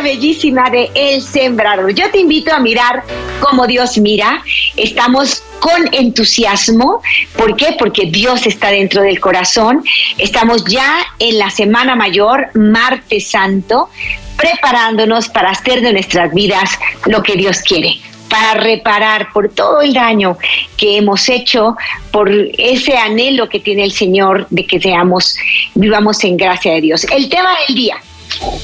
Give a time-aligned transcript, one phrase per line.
[0.00, 1.92] Bellísima de El Sembrador.
[1.92, 3.02] Yo te invito a mirar
[3.40, 4.42] como Dios mira.
[4.76, 7.02] Estamos con entusiasmo.
[7.36, 7.76] ¿Por qué?
[7.78, 9.84] Porque Dios está dentro del corazón.
[10.18, 13.90] Estamos ya en la Semana Mayor, Martes Santo,
[14.36, 16.70] preparándonos para hacer de nuestras vidas
[17.06, 17.98] lo que Dios quiere
[18.32, 20.38] para reparar por todo el daño
[20.78, 21.76] que hemos hecho,
[22.10, 25.36] por ese anhelo que tiene el Señor de que seamos,
[25.74, 27.04] vivamos en gracia de Dios.
[27.14, 27.96] El tema del día,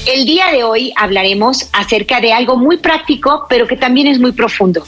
[0.05, 4.31] el día de hoy hablaremos acerca de algo muy práctico, pero que también es muy
[4.31, 4.83] profundo.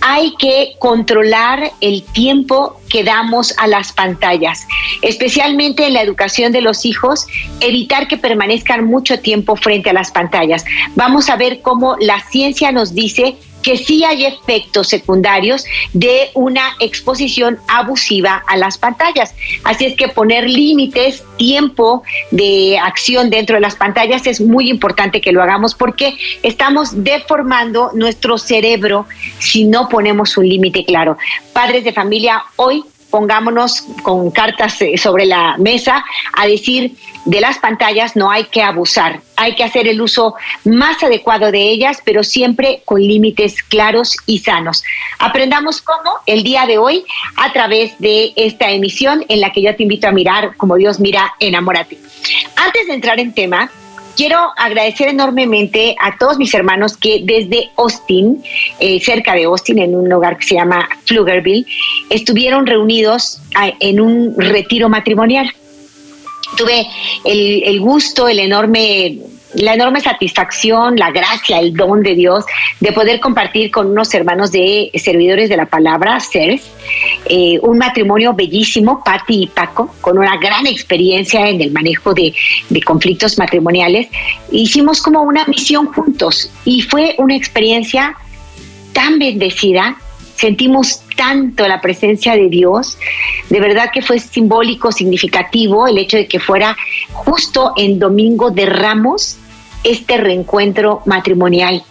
[0.00, 4.66] Hay que controlar el tiempo que damos a las pantallas,
[5.02, 7.26] especialmente en la educación de los hijos,
[7.60, 10.64] evitar que permanezcan mucho tiempo frente a las pantallas.
[10.94, 16.76] Vamos a ver cómo la ciencia nos dice que sí hay efectos secundarios de una
[16.78, 19.34] exposición abusiva a las pantallas.
[19.64, 25.20] Así es que poner límites, tiempo de acción dentro de las pantallas es muy importante
[25.20, 29.06] que lo hagamos porque estamos deformando nuestro cerebro
[29.40, 31.18] si no ponemos un límite claro.
[31.52, 32.84] Padres de familia, hoy
[33.16, 36.92] pongámonos con cartas eh, sobre la mesa a decir
[37.24, 40.34] de las pantallas no hay que abusar, hay que hacer el uso
[40.66, 44.84] más adecuado de ellas, pero siempre con límites claros y sanos.
[45.18, 47.06] Aprendamos cómo el día de hoy
[47.38, 51.00] a través de esta emisión en la que yo te invito a mirar como Dios
[51.00, 51.96] mira, enamórate.
[52.54, 53.70] Antes de entrar en tema,
[54.16, 58.42] quiero agradecer enormemente a todos mis hermanos que desde Austin,
[58.80, 61.66] eh, cerca de Austin, en un lugar que se llama Pflugerville,
[62.10, 65.52] estuvieron reunidos ah, en un retiro matrimonial.
[66.56, 66.86] Tuve
[67.24, 69.18] el, gusto, el enorme
[69.54, 72.44] la enorme satisfacción, la gracia, el don de Dios
[72.80, 76.62] de poder compartir con unos hermanos de servidores de la palabra, CERS,
[77.26, 82.34] eh, un matrimonio bellísimo, Patti y Paco, con una gran experiencia en el manejo de,
[82.68, 84.08] de conflictos matrimoniales.
[84.50, 88.16] Hicimos como una misión juntos y fue una experiencia
[88.92, 89.96] tan bendecida
[90.36, 92.98] sentimos tanto la presencia de Dios,
[93.48, 96.76] de verdad que fue simbólico, significativo el hecho de que fuera
[97.12, 99.38] justo en Domingo de Ramos
[99.84, 101.82] este reencuentro matrimonial.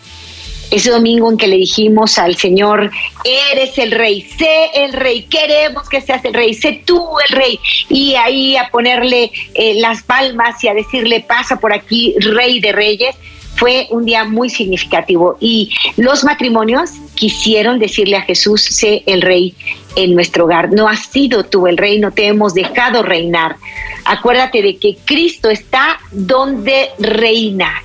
[0.72, 2.92] Ese domingo en que le dijimos al Señor,
[3.24, 7.60] eres el rey, sé el rey, queremos que seas el rey, sé tú el rey.
[7.88, 12.72] Y ahí a ponerle eh, las palmas y a decirle, pasa por aquí, rey de
[12.72, 13.16] reyes
[13.56, 19.56] fue un día muy significativo y los matrimonios quisieron decirle a Jesús, sé el rey
[19.96, 20.72] en nuestro hogar.
[20.72, 23.56] No has sido tú el rey, no te hemos dejado reinar.
[24.04, 27.82] Acuérdate de que Cristo está donde reina.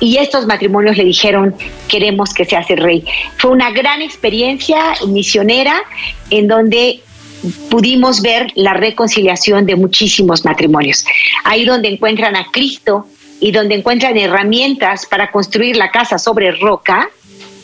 [0.00, 1.54] Y estos matrimonios le dijeron,
[1.86, 3.04] queremos que seas el rey.
[3.36, 5.82] Fue una gran experiencia misionera
[6.30, 7.00] en donde
[7.70, 11.04] pudimos ver la reconciliación de muchísimos matrimonios.
[11.44, 13.06] Ahí donde encuentran a Cristo
[13.40, 17.08] y donde encuentran herramientas para construir la casa sobre roca,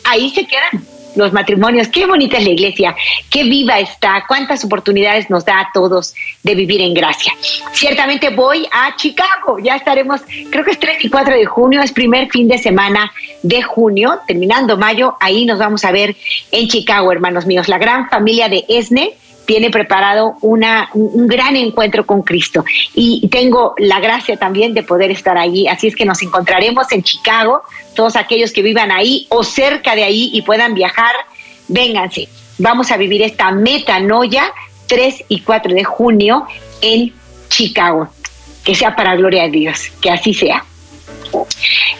[0.04, 1.88] ahí se quedan los matrimonios.
[1.88, 2.96] Qué bonita es la iglesia,
[3.30, 7.32] qué viva está, cuántas oportunidades nos da a todos de vivir en gracia.
[7.72, 10.20] Ciertamente voy a Chicago, ya estaremos,
[10.50, 14.20] creo que es 3 y 4 de junio, es primer fin de semana de junio,
[14.26, 16.14] terminando mayo, ahí nos vamos a ver
[16.52, 19.14] en Chicago, hermanos míos, la gran familia de Esne
[19.46, 22.64] tiene preparado una, un gran encuentro con Cristo.
[22.94, 25.68] Y tengo la gracia también de poder estar allí.
[25.68, 27.62] Así es que nos encontraremos en Chicago,
[27.94, 31.14] todos aquellos que vivan ahí o cerca de ahí y puedan viajar,
[31.68, 32.28] vénganse.
[32.58, 34.52] Vamos a vivir esta metanoia
[34.88, 36.46] 3 y 4 de junio
[36.80, 37.14] en
[37.48, 38.08] Chicago.
[38.64, 40.64] Que sea para gloria de Dios, que así sea.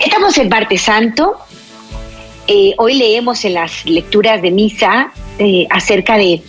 [0.01, 1.37] Estamos en Parte Santo.
[2.49, 6.43] Eh, hoy leemos en las lecturas de misa eh, acerca de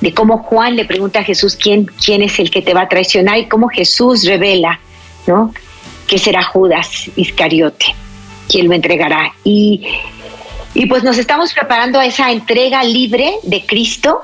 [0.00, 2.88] de cómo Juan le pregunta a Jesús quién, quién es el que te va a
[2.88, 4.80] traicionar y cómo Jesús revela,
[5.26, 5.52] ¿no?
[6.06, 7.94] Que será Judas Iscariote
[8.48, 9.34] quien lo entregará.
[9.44, 9.82] Y,
[10.74, 14.22] y pues nos estamos preparando a esa entrega libre de Cristo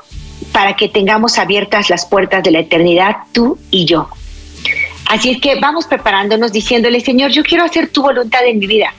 [0.52, 4.08] para que tengamos abiertas las puertas de la eternidad, tú y yo.
[5.06, 8.94] Así es que vamos preparándonos diciéndole, Señor, yo quiero hacer tu voluntad en mi vida.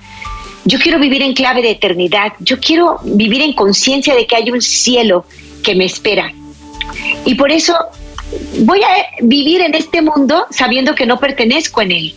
[0.66, 2.34] Yo quiero vivir en clave de eternidad.
[2.40, 5.26] Yo quiero vivir en conciencia de que hay un cielo
[5.64, 6.32] que me espera.
[7.26, 7.76] Y por eso
[8.60, 12.16] voy a vivir en este mundo sabiendo que no pertenezco en él.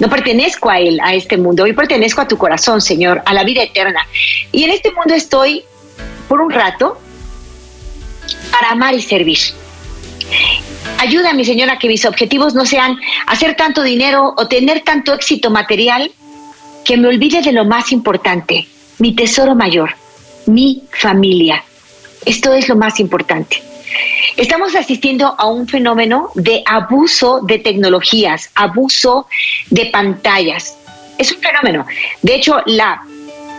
[0.00, 1.64] No pertenezco a Él, a este mundo.
[1.64, 4.06] Hoy pertenezco a tu corazón, Señor, a la vida eterna.
[4.50, 5.62] Y en este mundo estoy
[6.26, 6.98] por un rato
[8.50, 9.38] para amar y servir.
[10.98, 15.50] Ayúdame, Señor, a que mis objetivos no sean hacer tanto dinero o tener tanto éxito
[15.50, 16.10] material
[16.84, 18.66] que me olvide de lo más importante,
[18.98, 19.94] mi tesoro mayor,
[20.46, 21.62] mi familia.
[22.24, 23.62] Esto es lo más importante.
[24.36, 29.26] Estamos asistiendo a un fenómeno de abuso de tecnologías, abuso
[29.68, 30.76] de pantallas.
[31.18, 31.86] Es un fenómeno.
[32.22, 33.02] De hecho, la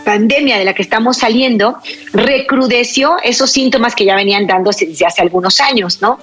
[0.04, 1.78] pandemia de la que estamos saliendo
[2.12, 6.18] recrudeció esos síntomas que ya venían dándose desde hace algunos años, ¿no?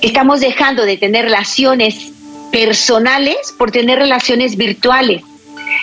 [0.00, 2.12] Estamos dejando de tener relaciones
[2.52, 5.22] personales por tener relaciones virtuales.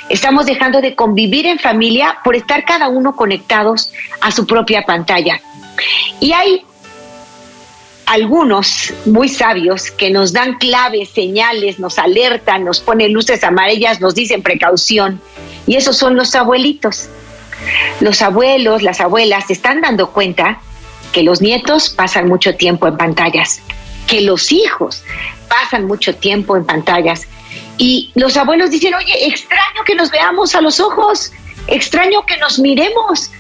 [0.09, 3.91] Estamos dejando de convivir en familia por estar cada uno conectados
[4.21, 5.41] a su propia pantalla.
[6.19, 6.63] Y hay
[8.07, 14.15] algunos muy sabios que nos dan claves, señales, nos alertan, nos ponen luces amarillas, nos
[14.15, 15.21] dicen precaución.
[15.68, 17.09] Y esos son los abuelitos.
[18.00, 20.62] Los abuelos, las abuelas están dando cuenta
[21.12, 23.59] que los nietos pasan mucho tiempo en pantallas,
[24.07, 25.03] que los hijos
[25.50, 27.27] pasan mucho tiempo en pantallas.
[27.77, 31.33] Y los abuelos dicen, oye, extraño que nos veamos a los ojos,
[31.68, 33.31] extraño que nos miremos.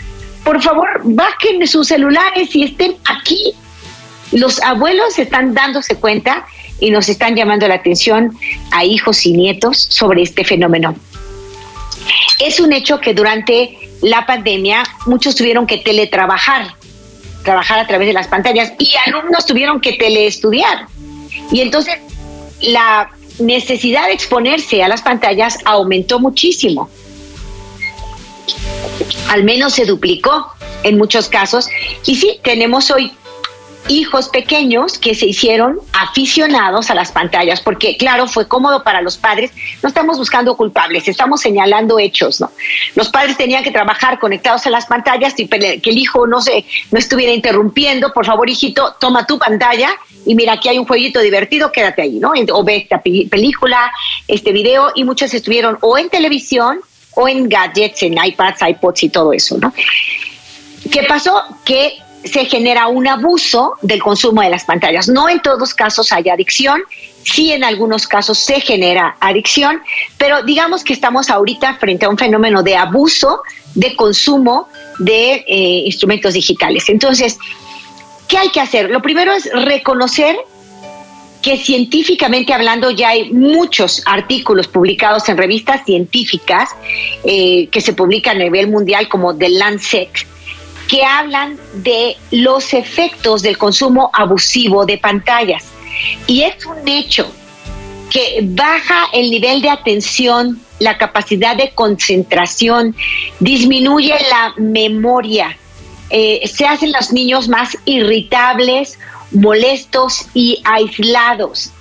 [0.43, 3.55] Por favor, bajen sus celulares y estén aquí
[4.31, 6.45] los abuelos están dándose cuenta
[6.79, 8.37] y nos están llamando la atención
[8.71, 10.95] a hijos y nietos sobre este fenómeno.
[12.39, 16.75] Es un hecho que durante la pandemia muchos tuvieron que teletrabajar,
[17.43, 20.87] trabajar a través de las pantallas y alumnos tuvieron que teleestudiar.
[21.51, 21.95] Y entonces
[22.61, 23.09] la
[23.39, 26.89] necesidad de exponerse a las pantallas aumentó muchísimo.
[29.29, 30.51] Al menos se duplicó
[30.83, 31.67] en muchos casos.
[32.05, 33.11] Y sí, tenemos hoy
[33.89, 39.17] hijos pequeños que se hicieron aficionados a las pantallas, porque claro, fue cómodo para los
[39.17, 39.51] padres.
[39.81, 42.51] No estamos buscando culpables, estamos señalando hechos, ¿no?
[42.95, 46.65] Los padres tenían que trabajar conectados a las pantallas y que el hijo no se
[46.91, 48.13] no estuviera interrumpiendo.
[48.13, 49.89] Por favor, hijito, toma tu pantalla
[50.25, 52.33] y mira, aquí hay un jueguito divertido, quédate ahí, ¿no?
[52.53, 53.91] O ve esta película,
[54.27, 56.79] este video, y muchos estuvieron o en televisión
[57.15, 59.73] o en gadgets, en iPads, iPods y todo eso, ¿no?
[60.91, 61.43] ¿Qué pasó?
[61.65, 65.07] Que se genera un abuso del consumo de las pantallas.
[65.07, 66.81] No en todos casos hay adicción,
[67.23, 69.81] sí en algunos casos se genera adicción,
[70.17, 73.41] pero digamos que estamos ahorita frente a un fenómeno de abuso
[73.75, 74.67] de consumo
[74.99, 76.89] de eh, instrumentos digitales.
[76.89, 77.37] Entonces,
[78.27, 78.89] ¿qué hay que hacer?
[78.89, 80.35] Lo primero es reconocer
[81.41, 86.71] que científicamente hablando ya hay muchos artículos publicados en revistas científicas
[87.23, 90.09] eh, que se publican a nivel mundial como The Lancet,
[90.87, 95.65] que hablan de los efectos del consumo abusivo de pantallas.
[96.27, 97.31] Y es un hecho
[98.09, 102.95] que baja el nivel de atención, la capacidad de concentración,
[103.39, 105.57] disminuye la memoria,
[106.09, 108.97] eh, se hacen los niños más irritables,
[109.31, 111.71] molestos y aislados.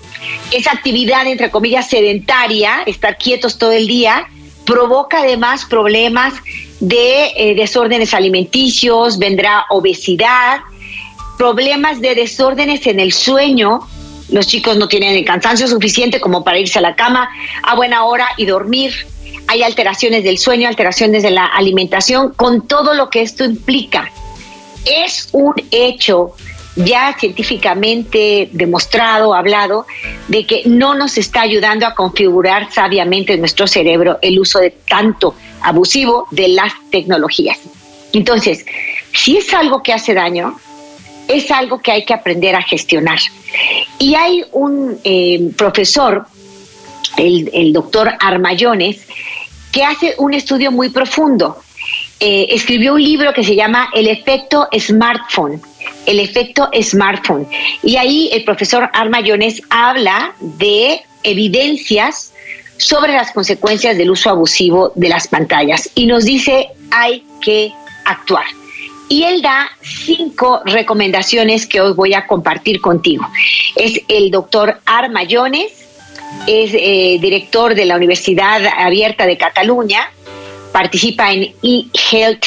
[0.51, 4.29] Esa actividad, entre comillas, sedentaria, estar quietos todo el día,
[4.65, 6.35] provoca además problemas
[6.81, 10.61] de eh, desórdenes alimenticios, vendrá obesidad,
[11.39, 13.81] problemas de desórdenes en el sueño.
[14.29, 17.29] Los chicos no tienen el cansancio suficiente como para irse a la cama
[17.63, 18.93] a buena hora y dormir.
[19.49, 24.11] Hay alteraciones del sueño, alteraciones de la alimentación, con todo lo que esto implica.
[24.85, 26.35] Es un hecho
[26.77, 29.87] ya científicamente demostrado, hablado,
[30.29, 35.35] de que no nos está ayudando a configurar sabiamente nuestro cerebro el uso de tanto
[35.63, 37.59] abusivo de las tecnologías.
[38.13, 38.65] Entonces,
[39.13, 40.57] si es algo que hace daño,
[41.29, 43.19] es algo que hay que aprender a gestionar.
[43.99, 46.27] Y hay un eh, profesor,
[47.17, 49.07] el, doctor Armayones,
[49.73, 51.59] que hace un estudio muy profundo.
[52.21, 55.61] Eh, escribió un libro que se llama El efecto smartphone
[56.07, 57.49] el efecto smartphone.
[57.83, 62.33] Y ahí el profesor Armayones habla de evidencias
[62.79, 67.73] sobre las consecuencias del uso abusivo de las pantallas y nos dice hay que
[68.05, 68.45] actuar.
[69.09, 73.27] Y él da cinco recomendaciones que hoy voy a compartir contigo.
[73.77, 75.73] Es el doctor Armayones,
[76.47, 80.11] es eh, director de la Universidad Abierta de Cataluña,
[80.73, 82.45] participa en eHealth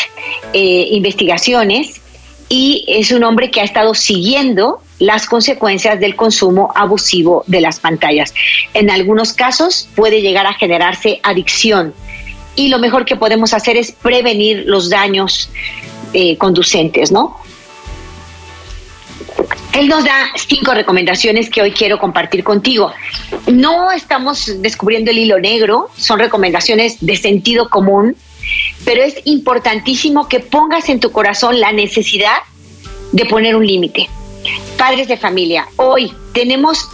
[0.53, 1.98] eh, Investigaciones
[2.49, 7.79] y es un hombre que ha estado siguiendo las consecuencias del consumo abusivo de las
[7.79, 8.33] pantallas.
[8.73, 11.93] En algunos casos puede llegar a generarse adicción
[12.55, 15.49] y lo mejor que podemos hacer es prevenir los daños
[16.13, 17.37] eh, conducentes, ¿no?
[19.73, 22.91] él nos da cinco recomendaciones que hoy quiero compartir contigo.
[23.47, 28.15] No estamos descubriendo el hilo negro, son recomendaciones de sentido común,
[28.85, 32.37] pero es importantísimo que pongas en tu corazón la necesidad
[33.11, 34.09] de poner un límite.
[34.77, 36.89] Padres de familia, hoy tenemos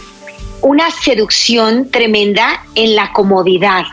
[0.62, 3.84] una seducción tremenda en la comodidad.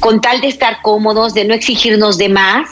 [0.00, 2.68] Con tal de estar cómodos, de no exigirnos de más,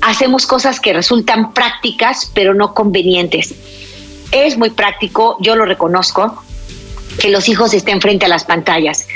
[0.00, 3.54] hacemos cosas que resultan prácticas pero no convenientes
[4.30, 6.42] es muy práctico, yo lo reconozco,
[7.18, 9.06] que los hijos estén frente a las pantallas.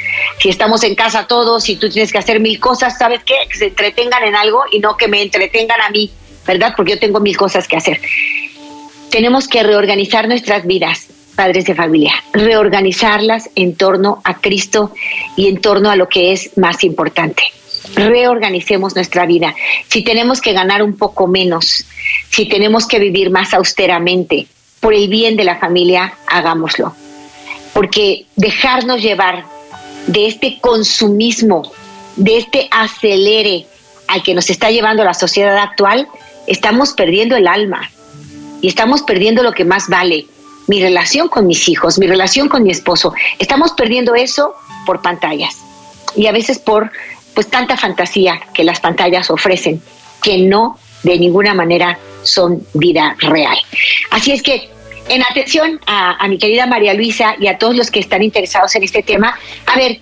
[0.40, 3.34] Si estamos en casa todos y tú tienes que hacer mil cosas, ¿sabes qué?
[3.48, 6.10] Que se entretengan en algo y no que me entretengan a mí,
[6.46, 6.74] ¿verdad?
[6.76, 8.00] Porque yo tengo mil cosas que hacer.
[9.10, 11.06] Tenemos que reorganizar nuestras vidas,
[11.36, 14.92] padres de familia, reorganizarlas en torno a Cristo
[15.36, 17.42] y en torno a lo que es más importante.
[17.94, 19.54] Reorganicemos nuestra vida.
[19.88, 21.84] Si tenemos que ganar un poco menos,
[22.30, 24.46] si tenemos que vivir más austeramente,
[24.80, 26.94] por el bien de la familia, hagámoslo.
[27.72, 29.44] Porque dejarnos llevar
[30.06, 31.72] de este consumismo,
[32.16, 33.66] de este acelere
[34.08, 36.08] al que nos está llevando la sociedad actual,
[36.46, 37.90] estamos perdiendo el alma
[38.60, 40.26] y estamos perdiendo lo que más vale,
[40.66, 43.14] mi relación con mis hijos, mi relación con mi esposo.
[43.38, 44.54] Estamos perdiendo eso
[44.86, 45.56] por pantallas
[46.14, 46.90] y a veces por
[47.34, 49.82] pues tanta fantasía que las pantallas ofrecen
[50.22, 53.56] que no de ninguna manera son vida real.
[54.10, 54.70] Así es que
[55.12, 58.82] en atención a, mi querida María Luisa y a todos los que están interesados en
[58.82, 60.00] este tema, a ver,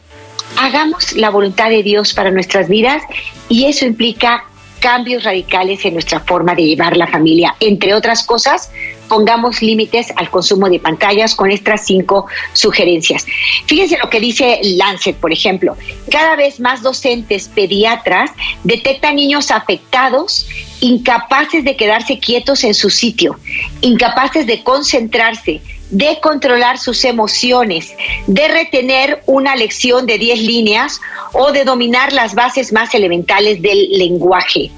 [0.57, 3.02] hagamos la voluntad de Dios para nuestras vidas
[3.49, 4.45] y eso implica
[4.81, 7.55] cambios radicales en nuestra forma de llevar la familia.
[7.61, 8.71] Entre otras cosas,
[9.09, 13.27] pongamos límites al consumo de pantallas con estas cinco sugerencias.
[13.67, 15.77] Fíjense lo que dice Lancet, por ejemplo.
[16.11, 18.31] Cada vez más docentes pediatras
[18.65, 20.49] detectan niños afectados,
[20.81, 23.39] incapaces de quedarse quietos en su sitio,
[23.81, 27.94] incapaces de concentrarse, de controlar sus emociones,
[28.26, 31.00] de retener una lección de 10 líneas
[31.32, 34.70] o de dominar las bases más elementales del lenguaje.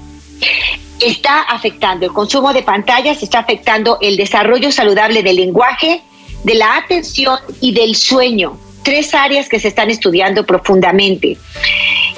[0.99, 6.01] Está afectando el consumo de pantallas, está afectando el desarrollo saludable del lenguaje,
[6.43, 8.57] de la atención y del sueño.
[8.83, 11.37] Tres áreas que se están estudiando profundamente.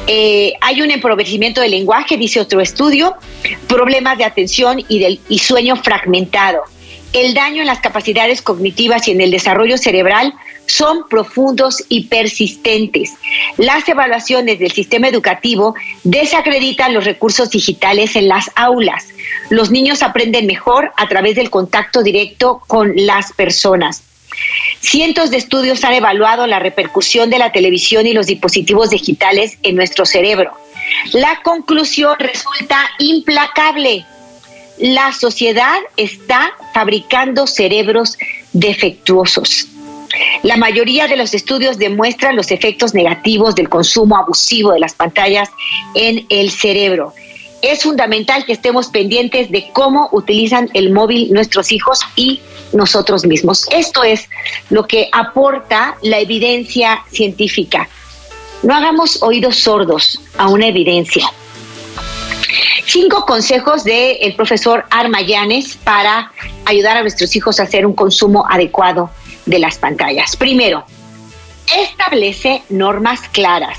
[0.07, 3.15] Eh, hay un empobrecimiento del lenguaje, dice otro estudio,
[3.67, 6.63] problemas de atención y, del, y sueño fragmentado
[7.15, 10.33] el daño en las capacidades cognitivas y en el desarrollo cerebral
[10.65, 13.13] son profundos y persistentes.
[13.55, 19.07] Las evaluaciones del sistema educativo desacreditan los recursos digitales en las aulas.
[19.49, 24.03] Los niños aprenden mejor a través del contacto directo con las personas.
[24.81, 29.77] Cientos de estudios han evaluado la repercusión de la televisión y los dispositivos digitales en
[29.77, 30.51] nuestro cerebro.
[31.13, 34.05] La conclusión resulta implacable
[34.77, 38.17] la sociedad está fabricando cerebros
[38.53, 39.67] defectuosos.
[40.43, 45.49] La mayoría de los estudios demuestran los efectos negativos del consumo abusivo de las pantallas
[45.93, 47.13] en el cerebro.
[47.61, 52.39] Es fundamental que estemos pendientes de cómo utilizan el móvil nuestros hijos y
[52.73, 53.65] nosotros mismos.
[53.71, 54.29] Esto es
[54.69, 57.89] lo que aporta la evidencia científica.
[58.61, 61.27] No hagamos oídos sordos a una evidencia.
[62.85, 66.31] Cinco consejos del profesor Armayanes para
[66.65, 69.09] ayudar a nuestros hijos a hacer un consumo adecuado
[69.45, 70.35] de las pantallas.
[70.35, 70.85] Primero,
[71.75, 73.77] establece normas claras.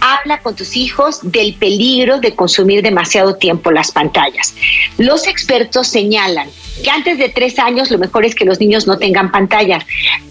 [0.00, 4.54] Habla con tus hijos del peligro de consumir demasiado tiempo las pantallas.
[4.96, 6.48] Los expertos señalan
[6.82, 9.84] que antes de tres años lo mejor es que los niños no tengan pantallas.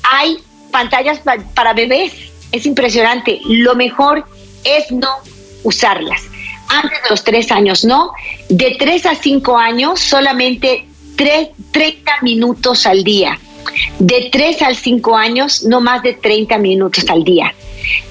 [0.03, 0.37] Hay
[0.71, 1.19] pantallas
[1.53, 2.13] para bebés.
[2.53, 3.41] Es impresionante.
[3.45, 4.25] Lo mejor
[4.63, 5.09] es no
[5.63, 6.23] usarlas
[6.67, 8.11] antes de los tres años, no.
[8.49, 13.39] De tres a cinco años, solamente 30 minutos al día.
[13.99, 17.53] De tres a cinco años, no más de 30 minutos al día.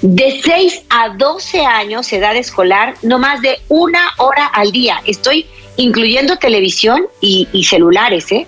[0.01, 5.03] De 6 a 12 años, edad escolar, no más de una hora al día.
[5.07, 5.47] Estoy
[5.77, 8.47] incluyendo televisión y, y celulares, ¿eh?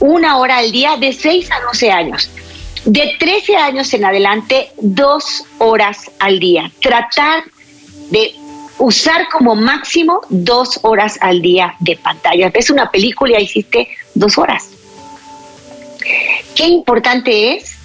[0.00, 2.30] Una hora al día de 6 a 12 años.
[2.84, 6.70] De 13 años en adelante, dos horas al día.
[6.80, 7.44] Tratar
[8.10, 8.32] de
[8.78, 12.50] usar como máximo dos horas al día de pantalla.
[12.50, 14.70] Ves una película y hiciste dos horas.
[16.54, 17.76] Qué importante es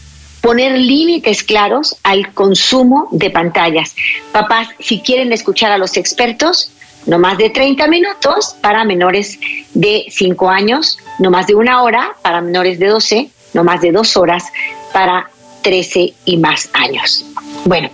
[0.41, 3.95] poner límites claros al consumo de pantallas.
[4.31, 6.71] Papás, si quieren escuchar a los expertos,
[7.05, 9.39] no más de 30 minutos para menores
[9.73, 13.91] de 5 años, no más de una hora para menores de 12, no más de
[13.91, 14.45] dos horas
[14.91, 15.29] para
[15.61, 17.25] 13 y más años.
[17.65, 17.89] Bueno,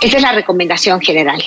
[0.00, 1.42] esa es la recomendación general.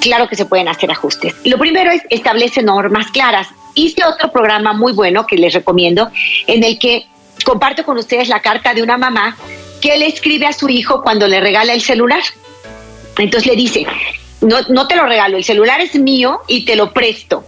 [0.00, 1.34] Claro que se pueden hacer ajustes.
[1.44, 3.48] Lo primero es establece normas claras.
[3.74, 6.10] Hice otro programa muy bueno que les recomiendo
[6.46, 7.06] en el que
[7.44, 9.36] comparto con ustedes la carta de una mamá
[9.80, 12.22] que le escribe a su hijo cuando le regala el celular.
[13.18, 13.86] Entonces le dice,
[14.40, 17.44] no, no te lo regalo, el celular es mío y te lo presto.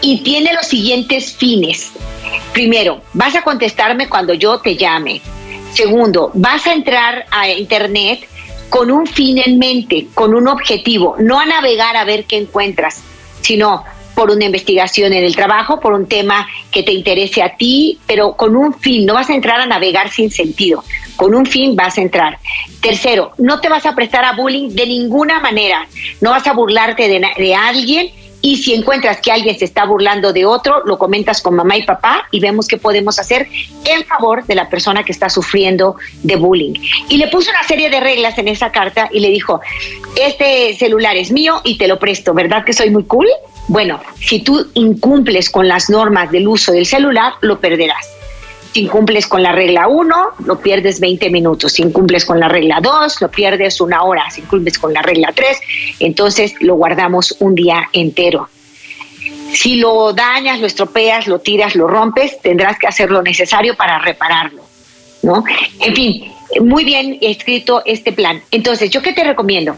[0.00, 1.92] Y tiene los siguientes fines.
[2.52, 5.20] Primero, vas a contestarme cuando yo te llame.
[5.72, 8.28] Segundo, vas a entrar a Internet
[8.68, 13.02] con un fin en mente, con un objetivo, no a navegar a ver qué encuentras,
[13.40, 13.84] sino
[14.14, 18.32] por una investigación en el trabajo, por un tema que te interese a ti, pero
[18.32, 20.82] con un fin, no vas a entrar a navegar sin sentido,
[21.14, 22.38] con un fin vas a entrar.
[22.80, 25.86] Tercero, no te vas a prestar a bullying de ninguna manera,
[26.20, 30.32] no vas a burlarte de, de alguien y si encuentras que alguien se está burlando
[30.32, 33.48] de otro, lo comentas con mamá y papá y vemos qué podemos hacer
[33.84, 36.74] en favor de la persona que está sufriendo de bullying.
[37.08, 39.60] Y le puso una serie de reglas en esa carta y le dijo,
[40.16, 43.28] este celular es mío y te lo presto, ¿verdad que soy muy cool?
[43.66, 48.17] Bueno, si tú incumples con las normas del uso del celular, lo perderás.
[48.72, 51.72] Si incumples con la regla 1, lo pierdes 20 minutos.
[51.72, 54.30] Si incumples con la regla 2, lo pierdes una hora.
[54.30, 55.60] Si incumples con la regla 3,
[56.00, 58.48] entonces lo guardamos un día entero.
[59.52, 63.98] Si lo dañas, lo estropeas, lo tiras, lo rompes, tendrás que hacer lo necesario para
[63.98, 64.62] repararlo.
[65.22, 65.42] ¿no?
[65.80, 68.42] En fin, muy bien escrito este plan.
[68.50, 69.76] Entonces, ¿yo qué te recomiendo?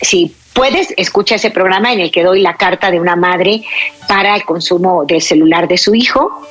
[0.00, 3.62] Si puedes, escucha ese programa en el que doy la carta de una madre
[4.06, 6.46] para el consumo del celular de su hijo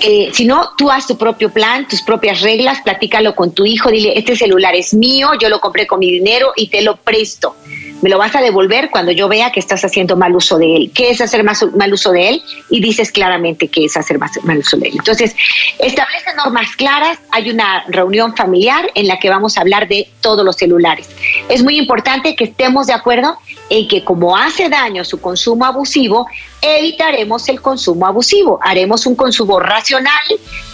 [0.00, 3.90] eh, si no, tú haz tu propio plan, tus propias reglas, platícalo con tu hijo,
[3.90, 7.56] dile, este celular es mío, yo lo compré con mi dinero y te lo presto.
[8.06, 10.92] Me lo vas a devolver cuando yo vea que estás haciendo mal uso de él.
[10.94, 12.42] ¿Qué es hacer mal uso de él?
[12.70, 14.94] Y dices claramente qué es hacer mal uso de él.
[14.96, 15.34] Entonces,
[15.80, 17.18] establece normas claras.
[17.32, 21.10] Hay una reunión familiar en la que vamos a hablar de todos los celulares.
[21.48, 23.38] Es muy importante que estemos de acuerdo
[23.70, 26.28] en que como hace daño su consumo abusivo,
[26.62, 28.60] evitaremos el consumo abusivo.
[28.62, 30.26] Haremos un consumo racional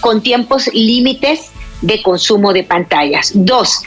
[0.03, 3.33] con tiempos límites de consumo de pantallas.
[3.35, 3.81] Dos,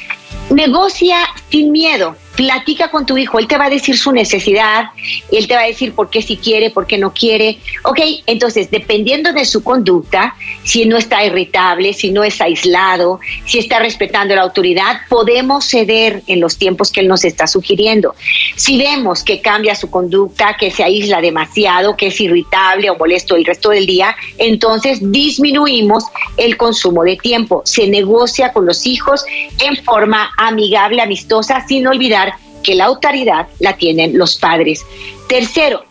[0.49, 4.85] negocia sin miedo platica con tu hijo, él te va a decir su necesidad,
[5.31, 7.59] él te va a decir por qué si quiere, por qué no quiere.
[7.83, 13.59] Ok, entonces, dependiendo de su conducta, si no está irritable, si no es aislado, si
[13.59, 18.15] está respetando la autoridad, podemos ceder en los tiempos que él nos está sugiriendo.
[18.55, 23.35] Si vemos que cambia su conducta, que se aísla demasiado, que es irritable o molesto
[23.35, 26.05] el resto del día, entonces disminuimos
[26.37, 27.61] el consumo de tiempo.
[27.65, 29.23] Se negocia con los hijos
[29.59, 32.24] en forma amigable, amistosa, sin olvidar
[32.65, 34.83] que la autoridad la tienen los padres.
[35.29, 35.85] Tercero,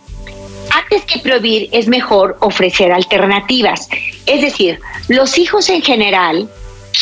[0.70, 3.88] antes que prohibir es mejor ofrecer alternativas.
[4.26, 6.48] Es decir, los hijos en general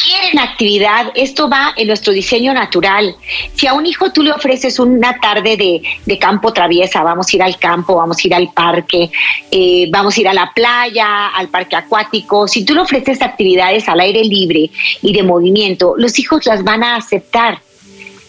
[0.05, 3.15] quieren actividad, esto va en nuestro diseño natural.
[3.55, 7.43] Si a un hijo tú le ofreces una tarde de, campo traviesa, vamos a ir
[7.43, 9.11] al campo, vamos a ir al parque,
[9.51, 13.89] eh, vamos a ir a la playa, al parque acuático, si tú le ofreces actividades
[13.89, 14.71] al aire libre
[15.03, 17.61] y de movimiento, los hijos las van a aceptar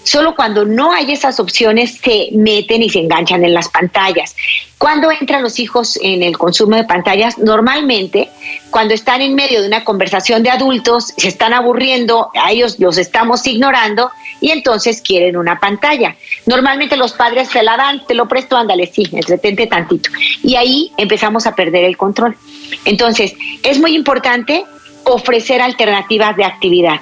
[0.03, 4.35] Solo cuando no hay esas opciones se meten y se enganchan en las pantallas.
[4.77, 8.29] Cuando entran los hijos en el consumo de pantallas, normalmente
[8.69, 12.97] cuando están en medio de una conversación de adultos, se están aburriendo, a ellos los
[12.97, 14.11] estamos ignorando
[14.41, 16.17] y entonces quieren una pantalla.
[16.45, 20.09] Normalmente los padres se la dan, te lo presto, ándale, sí, entretente tantito.
[20.43, 22.35] Y ahí empezamos a perder el control.
[22.83, 24.65] Entonces, es muy importante
[25.05, 26.99] ofrecer alternativas de actividad.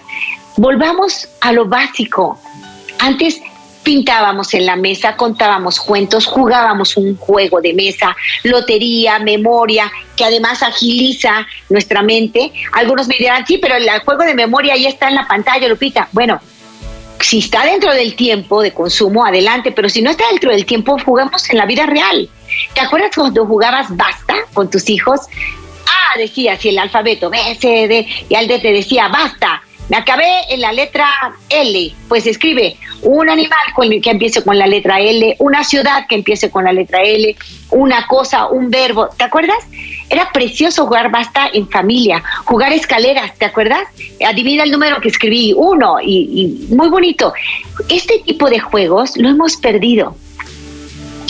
[0.57, 2.39] Volvamos a lo básico,
[3.01, 3.41] antes
[3.83, 10.61] pintábamos en la mesa, contábamos cuentos, jugábamos un juego de mesa, lotería, memoria, que además
[10.61, 12.53] agiliza nuestra mente.
[12.73, 16.07] Algunos me dirán, sí, pero el juego de memoria ya está en la pantalla, Lupita.
[16.11, 16.39] Bueno,
[17.19, 20.97] si está dentro del tiempo de consumo, adelante, pero si no está dentro del tiempo,
[21.03, 22.29] jugamos en la vida real.
[22.75, 25.21] ¿Te acuerdas cuando jugabas basta con tus hijos?
[25.87, 29.97] Ah, decía si el alfabeto B, C, D, y al D te decía basta me
[29.97, 31.05] acabé en la letra
[31.49, 33.59] L, pues escribe un animal
[34.01, 37.35] que empiece con la letra L, una ciudad que empiece con la letra L,
[37.71, 39.09] una cosa, un verbo.
[39.09, 39.57] ¿Te acuerdas?
[40.09, 43.81] Era precioso jugar basta en familia, jugar escaleras, ¿te acuerdas?
[44.25, 47.33] Adivina el número que escribí, uno, y, y muy bonito.
[47.89, 50.15] Este tipo de juegos lo hemos perdido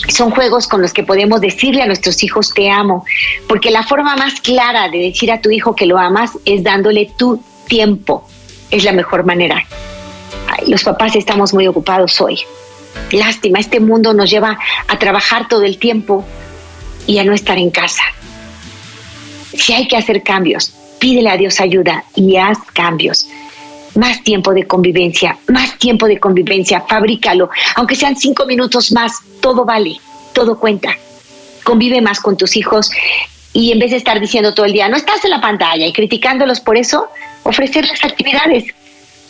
[0.08, 3.06] son juegos con los que podemos decirle a nuestros hijos te amo,
[3.47, 7.12] porque la forma más clara de decir a tu hijo que lo amas es dándole
[7.17, 8.28] tu tiempo,
[8.72, 9.64] es la mejor manera.
[10.68, 12.40] los papás estamos muy ocupados hoy.
[13.12, 14.58] Lástima, este mundo nos lleva
[14.88, 16.26] a trabajar todo el tiempo
[17.08, 18.04] y a no estar en casa.
[19.54, 23.28] Si hay que hacer cambios, pídele a Dios ayuda y haz cambios.
[23.96, 27.50] Más tiempo de convivencia, más tiempo de convivencia, fabrícalo.
[27.76, 30.00] Aunque sean cinco minutos más, todo vale,
[30.34, 30.96] todo cuenta.
[31.64, 32.92] Convive más con tus hijos,
[33.54, 35.92] Y en vez de estar diciendo todo el día, no estás en la pantalla y
[35.92, 37.10] criticándolos por eso,
[37.44, 38.66] ofrecerles actividades.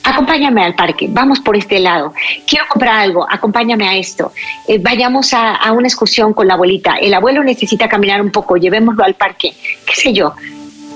[0.04, 2.14] Acompáñame al parque, vamos por este lado.
[2.48, 4.34] Quiero comprar algo, acompáñame a esto.
[4.68, 6.96] Eh, vayamos a, a una excursión con la abuelita.
[6.96, 9.54] El abuelo necesita caminar un poco, llevémoslo al parque.
[9.86, 10.34] ¿Qué sé yo?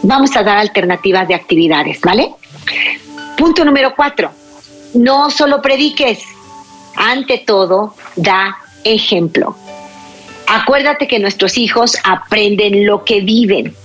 [0.01, 2.32] Vamos a dar alternativas de actividades, ¿vale?
[3.38, 4.32] Punto número cuatro.
[4.95, 6.23] No solo prediques,
[6.95, 9.56] ante todo, da ejemplo.
[10.47, 13.75] Acuérdate que nuestros hijos aprenden lo que viven.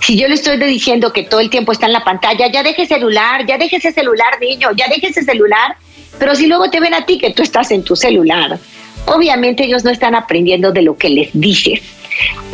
[0.00, 2.86] Si yo le estoy diciendo que todo el tiempo está en la pantalla, ya deje
[2.86, 5.76] celular, ya deje ese celular, niño, ya deje ese celular.
[6.18, 8.58] Pero si luego te ven a ti que tú estás en tu celular,
[9.06, 11.80] obviamente ellos no están aprendiendo de lo que les dices.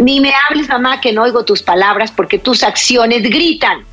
[0.02, 3.85] Ni me hables, mamá, que no oigo tus palabras porque tus acciones gritan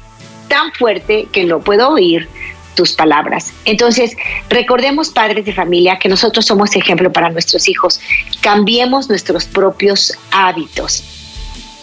[0.48, 2.28] tan fuerte que no puedo oír
[2.76, 3.54] tus palabras.
[3.66, 4.16] Entonces,
[4.50, 8.00] recordemos, padres de familia, que nosotros somos ejemplo para nuestros hijos.
[8.42, 11.19] Cambiemos nuestros propios hábitos.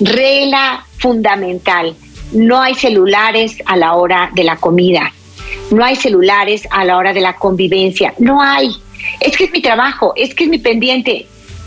[0.00, 1.94] Regla fundamental,
[2.32, 5.12] no hay celulares a la hora de la comida,
[5.70, 8.70] no hay celulares a la hora de la convivencia, no hay.
[9.20, 11.26] Es que es mi trabajo, es que es mi pendiente.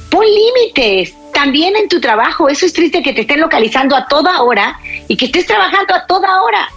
[0.10, 2.50] Pon límites también en tu trabajo.
[2.50, 6.06] Eso es triste que te estén localizando a toda hora y que estés trabajando a
[6.06, 6.70] toda hora.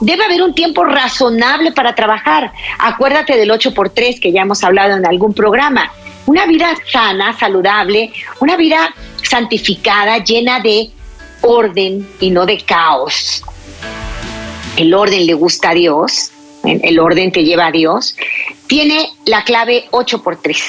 [0.00, 2.52] Debe haber un tiempo razonable para trabajar.
[2.78, 5.92] Acuérdate del 8 por 3 que ya hemos hablado en algún programa.
[6.26, 10.90] Una vida sana, saludable, una vida santificada, llena de
[11.42, 13.42] orden y no de caos.
[14.76, 16.30] El orden le gusta a Dios,
[16.64, 18.16] el orden te lleva a Dios.
[18.66, 20.62] Tiene la clave 8 por 3.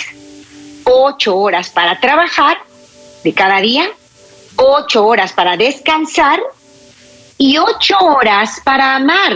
[0.85, 2.57] 8 horas para trabajar
[3.23, 3.89] de cada día,
[4.57, 6.41] 8 horas para descansar
[7.37, 9.33] y ocho horas para amar.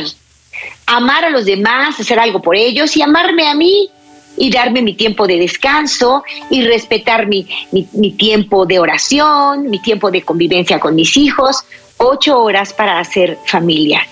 [0.86, 3.90] Amar a los demás, hacer algo por ellos y amarme a mí
[4.38, 10.12] y darme mi tiempo de descanso y respetar mi, mi, tiempo de oración, mi tiempo
[10.12, 11.64] de convivencia con mis hijos.
[11.98, 14.06] Ocho horas para hacer familia.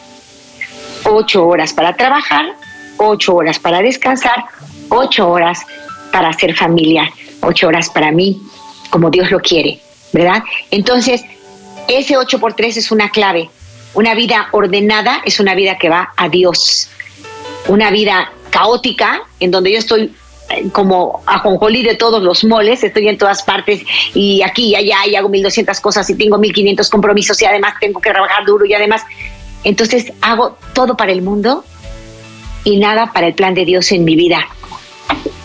[1.03, 2.55] Ocho horas para trabajar,
[2.97, 4.45] ocho horas para descansar,
[4.89, 5.59] ocho horas
[6.11, 7.11] para hacer familia,
[7.41, 8.41] ocho horas para mí,
[8.89, 9.79] como Dios lo quiere,
[10.13, 10.43] ¿verdad?
[10.71, 11.21] Entonces,
[11.87, 13.49] ese ocho por tres es una clave
[13.95, 16.89] una vida ordenada es una vida que va a Dios.
[17.69, 20.13] Una vida caótica, en donde yo estoy
[20.49, 23.81] eh, como ajonjolí de todos los moles, estoy en todas partes
[24.13, 27.99] y aquí y allá y hago 1200 cosas y tengo 1500 compromisos y además tengo
[27.99, 29.03] que trabajar duro y además
[29.65, 31.65] entonces hago todo para el mundo
[32.63, 34.47] y nada para el plan de Dios en mi vida,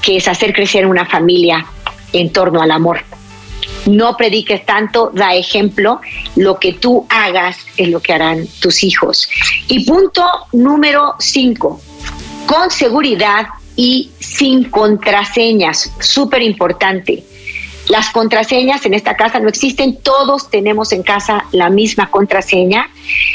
[0.03, 1.67] que es hacer crecer una familia
[2.13, 3.03] en torno al amor
[3.87, 6.01] no prediques tanto, da ejemplo,
[6.37, 9.29] lo que tú hagas es lo que harán tus hijos.
[9.69, 11.81] Y punto número cinco,
[12.51, 17.23] con seguridad y sin contraseñas, súper importante.
[17.89, 22.91] Las contraseñas en esta casa no existen, todos tenemos en casa la misma contraseña.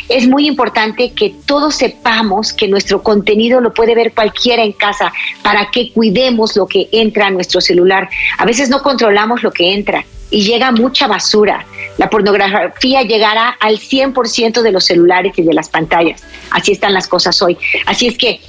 [0.10, 5.14] Es muy importante que todos sepamos que nuestro contenido lo puede ver cualquiera en casa
[5.42, 8.10] para que cuidemos lo que entra a nuestro celular.
[8.38, 11.66] A veces no controlamos lo que entra y llega mucha basura.
[11.98, 16.22] La pornografía llegará al 100% de los celulares y de las pantallas.
[16.52, 17.58] Así están las cosas hoy.
[17.86, 18.42] Así es que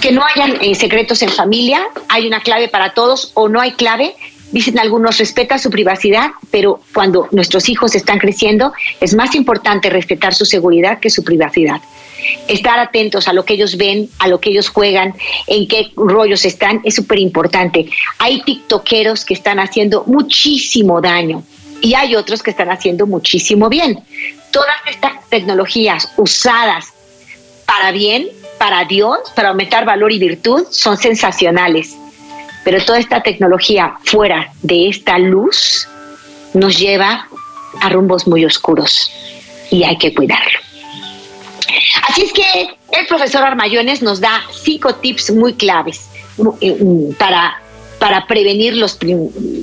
[0.00, 3.72] que no hayan eh, secretos en familia, hay una clave para todos o no hay
[3.72, 4.14] clave.
[4.52, 10.34] Dicen algunos, respeta su privacidad, pero cuando nuestros hijos están creciendo, es más importante respetar
[10.34, 11.80] su seguridad que su privacidad
[12.48, 15.14] estar atentos a lo que ellos ven, a lo que ellos juegan,
[15.46, 17.88] en qué rollos están, es súper importante.
[18.18, 21.42] Hay tiktokeros que están haciendo muchísimo daño
[21.80, 23.98] y hay otros que están haciendo muchísimo bien.
[24.52, 26.92] Todas estas tecnologías usadas
[27.66, 28.28] para bien,
[28.62, 31.96] para Dios, para aumentar valor y virtud, son sensacionales.
[32.62, 35.88] Pero toda esta tecnología fuera de esta luz
[36.54, 37.26] nos lleva
[37.80, 39.10] a rumbos muy oscuros
[39.72, 40.60] y hay que cuidarlo.
[42.08, 46.08] Así es que el profesor Armayones nos da cinco tips muy claves
[46.60, 46.78] eh,
[47.18, 47.60] para,
[48.02, 48.98] para prevenir los,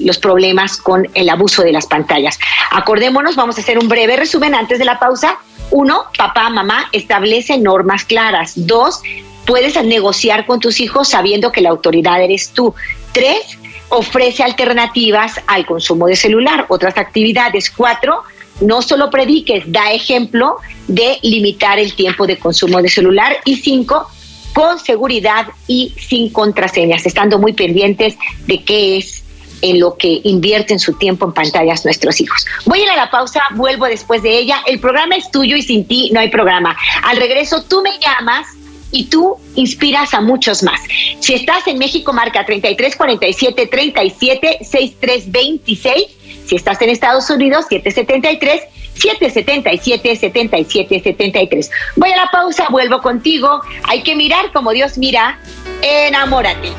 [0.02, 2.40] los problemas con el abuso de las pantallas.
[2.72, 5.36] Acordémonos, vamos a hacer un breve resumen antes de la pausa.
[5.72, 8.54] Uno, papá, mamá, establece normas claras.
[8.56, 9.02] Dos,
[9.46, 12.74] puedes negociar con tus hijos sabiendo que la autoridad eres tú.
[13.12, 13.58] Tres,
[13.90, 17.70] ofrece alternativas al consumo de celular, otras actividades.
[17.70, 18.24] Cuatro,
[18.62, 23.36] no solo prediques, da ejemplo de limitar el tiempo de consumo de celular.
[23.44, 24.10] Y cinco,
[24.54, 29.24] con seguridad y sin contraseñas, estando muy pendientes de qué es
[29.62, 32.46] en lo que invierten su tiempo en pantallas nuestros hijos.
[32.66, 34.62] Voy a ir a la pausa, vuelvo después de ella.
[34.66, 36.76] El programa es tuyo y sin ti no hay programa.
[37.04, 38.48] Al regreso tú me llamas
[38.92, 40.82] y tú inspiras a muchos más.
[41.20, 48.64] Si estás en México, marca 3347 37 6326 si estás en Estados Unidos, 773
[49.00, 51.70] 777-7773.
[51.96, 53.62] Voy a la pausa, vuelvo contigo.
[53.84, 55.40] Hay que mirar como Dios mira.
[55.82, 56.74] Enamórate.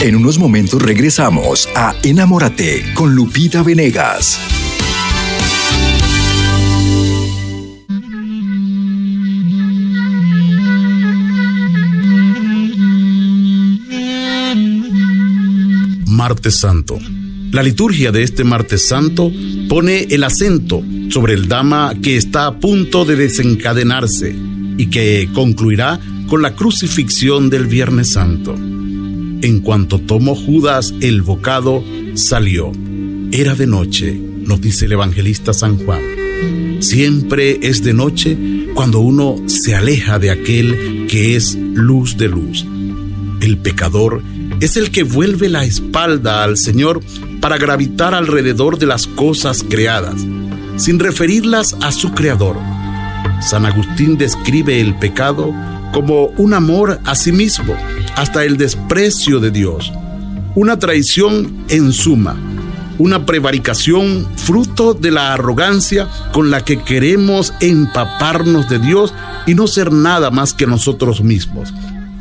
[0.00, 4.38] En unos momentos regresamos a Enamórate con Lupita Venegas.
[16.06, 16.98] Martes Santo.
[17.50, 19.32] La liturgia de este Martes Santo
[19.68, 24.36] pone el acento sobre el Dama que está a punto de desencadenarse
[24.76, 28.54] y que concluirá con la crucifixión del Viernes Santo.
[28.54, 31.82] En cuanto tomó Judas el bocado,
[32.14, 32.70] salió.
[33.32, 36.02] Era de noche, nos dice el evangelista San Juan.
[36.80, 38.36] Siempre es de noche
[38.74, 42.66] cuando uno se aleja de aquel que es luz de luz.
[43.40, 44.22] El pecador
[44.60, 47.00] es el que vuelve la espalda al Señor
[47.48, 50.20] para gravitar alrededor de las cosas creadas,
[50.76, 52.58] sin referirlas a su Creador.
[53.40, 55.54] San Agustín describe el pecado
[55.94, 57.74] como un amor a sí mismo,
[58.16, 59.90] hasta el desprecio de Dios,
[60.56, 62.36] una traición en suma,
[62.98, 69.14] una prevaricación fruto de la arrogancia con la que queremos empaparnos de Dios
[69.46, 71.72] y no ser nada más que nosotros mismos.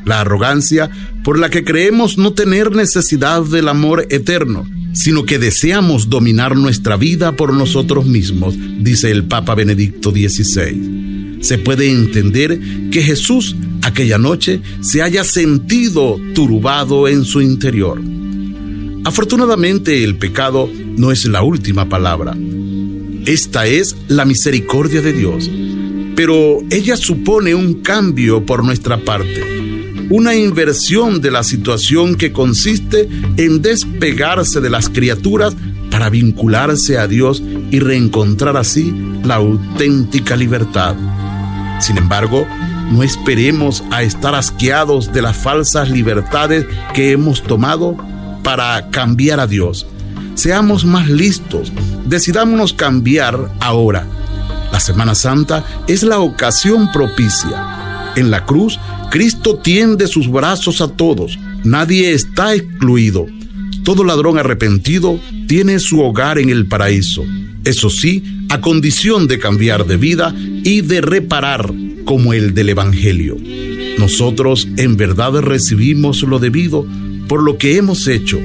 [0.05, 0.89] La arrogancia
[1.25, 6.97] por la que creemos no tener necesidad del amor eterno, sino que deseamos dominar nuestra
[6.97, 11.37] vida por nosotros mismos, dice el Papa Benedicto XVI.
[11.41, 12.59] Se puede entender
[12.91, 18.01] que Jesús aquella noche se haya sentido turbado en su interior.
[19.05, 22.35] Afortunadamente el pecado no es la última palabra.
[23.25, 25.49] Esta es la misericordia de Dios,
[26.15, 29.56] pero ella supone un cambio por nuestra parte,
[30.09, 35.55] una inversión de la situación que consiste en despegarse de las criaturas
[35.91, 37.41] para vincularse a Dios
[37.71, 38.93] y reencontrar así
[39.23, 40.95] la auténtica libertad.
[41.79, 42.47] Sin embargo,
[42.91, 47.97] no esperemos a estar asqueados de las falsas libertades que hemos tomado
[48.43, 49.85] para cambiar a Dios.
[50.35, 51.71] Seamos más listos,
[52.05, 54.05] decidámonos cambiar ahora.
[54.71, 57.76] La Semana Santa es la ocasión propicia.
[58.17, 58.79] En la cruz,
[59.11, 61.37] Cristo tiende sus brazos a todos.
[61.63, 63.27] Nadie está excluido.
[63.83, 67.23] Todo ladrón arrepentido tiene su hogar en el paraíso.
[67.63, 71.71] Eso sí, a condición de cambiar de vida y de reparar
[72.05, 73.37] como el del Evangelio.
[73.99, 76.87] Nosotros en verdad recibimos lo debido
[77.27, 78.39] por lo que hemos hecho,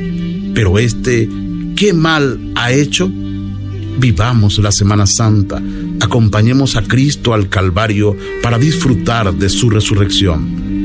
[0.54, 1.30] pero este,
[1.76, 3.10] ¿qué mal ha hecho?
[3.98, 5.62] Vivamos la Semana Santa,
[6.02, 10.81] acompañemos a Cristo al Calvario para disfrutar de su resurrección.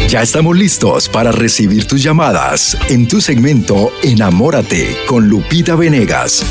[0.09, 6.44] Ya estamos listos para recibir tus llamadas en tu segmento Enamórate con Lupita Venegas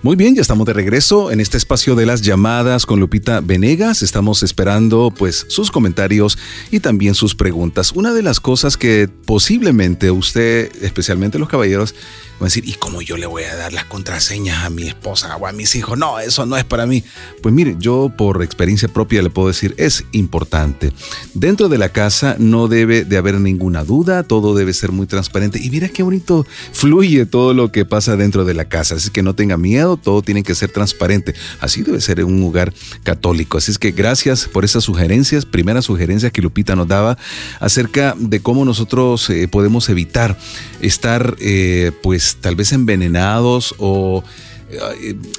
[0.00, 4.02] Muy bien, ya estamos de regreso en este espacio de las llamadas con Lupita Venegas.
[4.02, 6.38] Estamos esperando pues sus comentarios
[6.70, 7.90] y también sus preguntas.
[7.90, 11.96] Una de las cosas que posiblemente usted, especialmente los caballeros,
[12.40, 15.36] Va a decir, ¿y cómo yo le voy a dar las contraseñas a mi esposa
[15.36, 15.98] o a mis hijos?
[15.98, 17.02] No, eso no es para mí.
[17.42, 20.92] Pues mire, yo por experiencia propia le puedo decir, es importante.
[21.34, 25.58] Dentro de la casa no debe de haber ninguna duda, todo debe ser muy transparente.
[25.60, 28.94] Y mira qué bonito fluye todo lo que pasa dentro de la casa.
[28.94, 31.34] Así que no tenga miedo, todo tiene que ser transparente.
[31.60, 32.72] Así debe ser en un lugar
[33.02, 33.58] católico.
[33.58, 37.18] Así es que gracias por esas sugerencias, primeras sugerencias que Lupita nos daba
[37.60, 40.38] acerca de cómo nosotros eh, podemos evitar
[40.80, 44.22] estar eh, pues tal vez envenenados o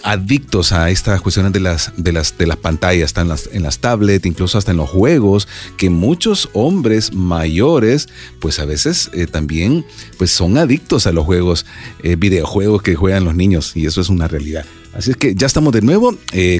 [0.03, 3.79] adictos a estas cuestiones de las, de las, de las pantallas, en las, en las
[3.79, 9.85] tablets, incluso hasta en los juegos, que muchos hombres mayores, pues a veces eh, también
[10.17, 11.65] pues son adictos a los juegos,
[12.03, 14.65] eh, videojuegos que juegan los niños, y eso es una realidad.
[14.93, 16.15] Así es que ya estamos de nuevo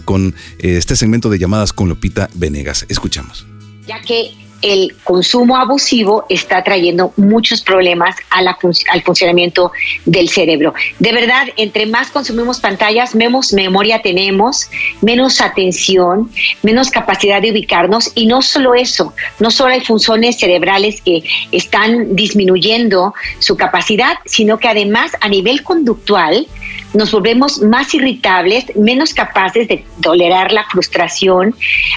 [0.06, 2.86] con este segmento de llamadas con Lupita Venegas.
[2.88, 3.48] Escuchamos.
[3.88, 9.72] Ya que el consumo abusivo está trayendo muchos problemas al funcionamiento
[10.06, 10.74] del cerebro.
[11.00, 14.70] De verdad, entre más consumimos pantallas, menos memoria tenemos,
[15.02, 16.30] menos atención,
[16.64, 22.16] menos capacidad de ubicarnos y no solo eso, no solo hay funciones cerebrales que están
[22.16, 26.48] disminuyendo su capacidad, sino que además a nivel conductual,
[26.94, 31.56] nos volvemos más irritables, menos capaces de tolerar la frustración,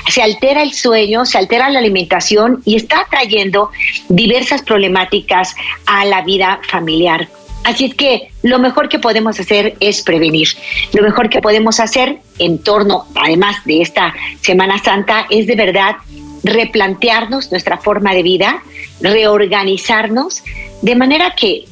[0.09, 3.71] se altera el sueño, se altera la alimentación y está trayendo
[4.09, 5.55] diversas problemáticas
[5.87, 7.29] a la vida familiar.
[7.65, 10.49] Así es que lo mejor que podemos hacer es prevenir.
[10.93, 15.97] Lo mejor que podemos hacer en torno, además de esta Semana Santa, es de verdad
[16.43, 18.63] replantearnos nuestra forma de vida,
[19.01, 20.43] reorganizarnos,
[20.83, 21.67] de manera que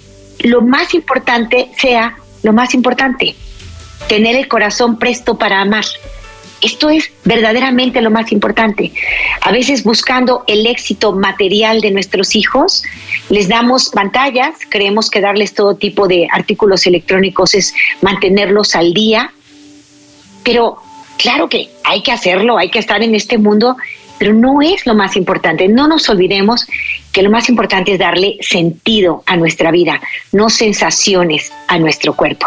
[0.45, 3.35] lo más importante sea lo más importante,
[4.09, 5.85] tener el corazón presto para amar.
[6.63, 8.93] Esto es verdaderamente lo más importante.
[9.41, 12.83] A veces buscando el éxito material de nuestros hijos,
[13.31, 17.73] les damos pantallas, creemos que darles todo tipo de artículos electrónicos es
[18.03, 19.33] mantenerlos al día,
[20.45, 20.77] pero
[21.17, 23.77] claro que hay que hacerlo, hay que estar en este mundo,
[24.19, 25.67] pero no es lo más importante.
[25.67, 26.67] No nos olvidemos
[27.13, 30.01] que lo más importante es darle sentido a nuestra vida,
[30.33, 32.47] no sensaciones a nuestro cuerpo.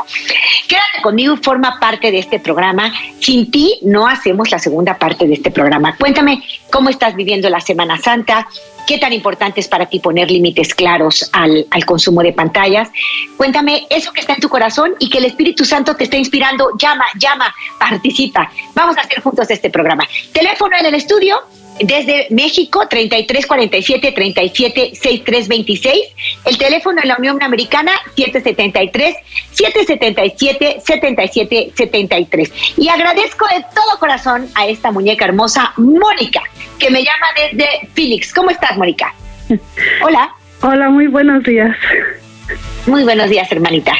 [0.67, 2.93] Quédate conmigo, forma parte de este programa.
[3.19, 5.95] Sin ti no hacemos la segunda parte de este programa.
[5.97, 8.47] Cuéntame cómo estás viviendo la Semana Santa,
[8.87, 12.89] qué tan importante es para ti poner límites claros al, al, consumo de pantallas.
[13.37, 16.69] Cuéntame eso que está en tu corazón y que el Espíritu Santo te está inspirando.
[16.77, 18.51] Llama, llama, participa.
[18.73, 20.07] Vamos a hacer juntos este programa.
[20.33, 21.41] Teléfono en el estudio
[21.79, 25.97] desde México, 3347 37 6326.
[26.45, 29.15] El teléfono en la Unión Americana, 773
[29.51, 32.53] 777 7773.
[32.77, 36.41] Y agradezco de todo corazón a esta muñeca hermosa, Mónica,
[36.79, 38.33] que me llama desde Phoenix.
[38.33, 39.13] ¿Cómo estás, Mónica?
[40.01, 40.33] Hola.
[40.61, 41.75] Hola, muy buenos días.
[42.85, 43.93] Muy buenos días, hermanita.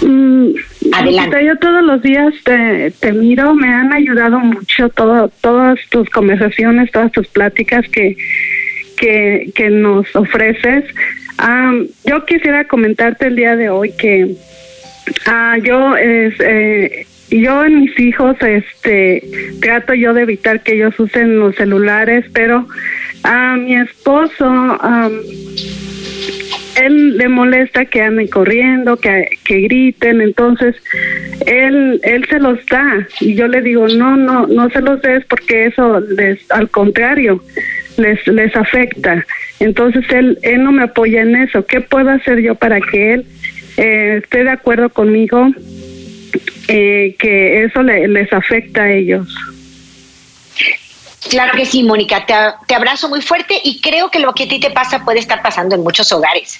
[0.00, 0.52] Mm,
[0.92, 1.44] Adelante.
[1.44, 6.90] Yo todos los días te, te, miro, me han ayudado mucho todo, todas tus conversaciones,
[6.90, 8.16] todas tus pláticas que,
[8.96, 10.84] que, que nos ofreces.
[12.04, 14.36] yo quisiera comentarte el día de hoy que
[15.26, 19.22] ah, yo es, eh, yo en mis hijos este
[19.60, 22.66] trato yo de evitar que ellos usen los celulares, pero
[23.22, 24.78] a mi esposo
[26.76, 30.76] él le molesta que anden corriendo, que, que griten, entonces
[31.46, 35.24] él él se los da y yo le digo, "No, no, no se los des
[35.26, 37.42] porque eso les al contrario
[37.96, 39.24] les les afecta."
[39.60, 41.64] Entonces él él no me apoya en eso.
[41.66, 43.26] ¿Qué puedo hacer yo para que él
[43.76, 45.50] eh, esté de acuerdo conmigo
[46.68, 49.34] eh, que eso le, les afecta a ellos?
[51.36, 54.58] Claro que sí, Mónica, te, abrazo muy fuerte y creo que lo que a ti
[54.58, 56.58] te pasa puede estar pasando en muchos hogares.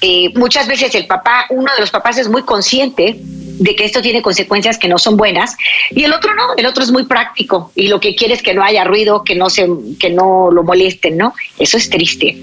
[0.00, 4.00] Eh, muchas veces el papá, uno de los papás es muy consciente de que esto
[4.00, 5.56] tiene consecuencias que no son buenas
[5.90, 8.54] y el otro no, el otro es muy práctico y lo que quiere es que
[8.54, 9.66] no haya ruido, que no se,
[9.98, 11.34] que no lo molesten, ¿no?
[11.58, 12.36] Eso es triste.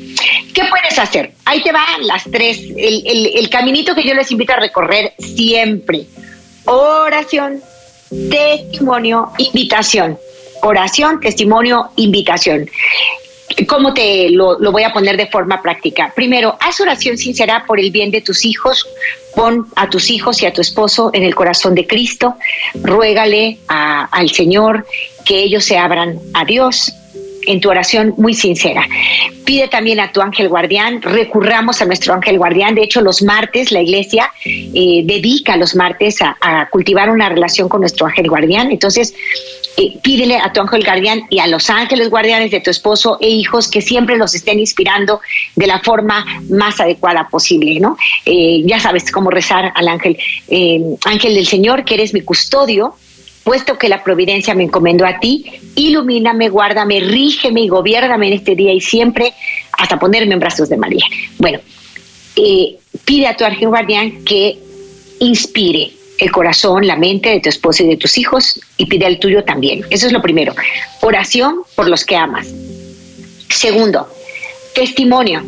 [0.53, 1.35] ¿Qué puedes hacer?
[1.45, 6.05] Ahí te van las tres, el, caminito que yo les invito a recorrer siempre.
[6.65, 7.61] Oración,
[8.29, 10.17] testimonio, invitación
[10.61, 12.69] oración, testimonio, invitación.
[13.67, 16.11] ¿Cómo te lo, voy a poner de forma práctica?
[16.15, 18.87] Primero, haz oración sincera por el bien de tus hijos.
[19.35, 22.35] Pon a tus hijos y a tu esposo en el corazón de Cristo.
[22.75, 24.85] Ruégale al Señor
[25.25, 26.93] que ellos se abran a Dios
[27.47, 28.87] en tu oración muy sincera.
[29.45, 32.75] Pide también a tu ángel guardián, recurramos a nuestro ángel guardián.
[32.75, 37.81] De hecho, los martes la iglesia eh, dedica los martes a, cultivar una relación con
[37.81, 38.71] nuestro ángel guardián.
[38.71, 39.13] Entonces,
[39.77, 43.29] eh, pídele a tu ángel guardián y a los ángeles guardianes de tu esposo e
[43.29, 45.21] hijos que siempre los estén inspirando
[45.55, 47.97] de la forma más adecuada posible, ¿no?
[48.25, 50.17] Eh, ya sabes cómo rezar al ángel,
[51.05, 52.95] ángel del Señor, que eres mi custodio,
[53.43, 58.55] puesto que la providencia me encomendó a ti, ilumíname, guárdame, rígeme y gobiername en este
[58.55, 59.33] día y siempre
[59.77, 61.05] hasta ponerme en brazos de María.
[61.37, 61.59] Bueno,
[62.35, 64.57] eh, pide a tu ángel guardián que
[65.19, 69.19] inspire el corazón, la mente de tu esposo y de tus hijos y pide el
[69.19, 69.83] tuyo también.
[69.89, 70.53] Eso es lo primero.
[71.01, 72.47] Oración por los que amas.
[73.49, 74.07] Segundo,
[74.75, 75.43] testimonio.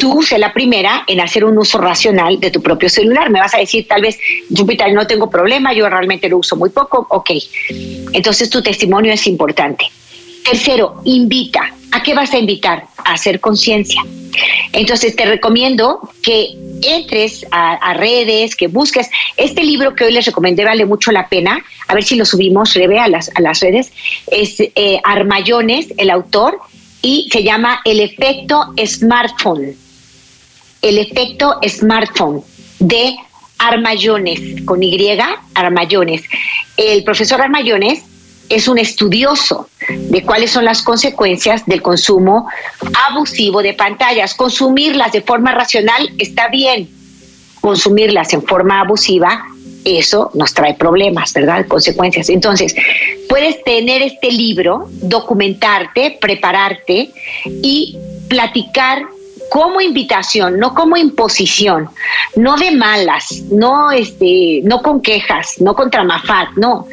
[0.00, 3.28] Tú sé la primera en hacer un uso racional de tu propio celular.
[3.30, 6.70] Me vas a decir, tal vez, Júpiter, no tengo problema, yo realmente lo uso muy
[6.70, 7.30] poco, ok.
[8.12, 9.84] Entonces tu testimonio es importante.
[10.42, 11.74] Tercero, invita.
[11.92, 12.86] ¿A qué vas a invitar?
[13.04, 14.02] A hacer conciencia.
[14.72, 19.10] Entonces te recomiendo que entres a, redes, que busques.
[19.36, 21.62] Este libro que hoy les recomendé vale mucho la pena.
[21.88, 23.92] A ver si lo subimos, Rebe, a las, a las redes.
[24.30, 26.58] Es eh, Armayones, el autor,
[27.02, 29.89] y se llama El efecto smartphone.
[30.82, 32.42] El efecto smartphone
[32.78, 33.16] de
[33.58, 35.18] Armayones, con Y,
[35.54, 36.22] Armayones.
[36.76, 38.02] El profesor Armayones
[38.48, 42.48] es un estudioso de cuáles son las consecuencias del consumo
[43.08, 44.34] abusivo de pantallas.
[44.34, 46.88] Consumirlas de forma racional está bien,
[47.60, 49.44] consumirlas en forma abusiva,
[49.84, 51.66] eso nos trae problemas, ¿verdad?
[51.66, 52.28] Consecuencias.
[52.28, 52.74] Entonces,
[53.28, 57.10] puedes tener este libro, documentarte, prepararte
[57.44, 57.96] y
[58.28, 59.06] platicar
[59.50, 61.90] como invitación, no como imposición,
[62.36, 66.86] no de malas, no este, no con quejas, no contra Mafat, no.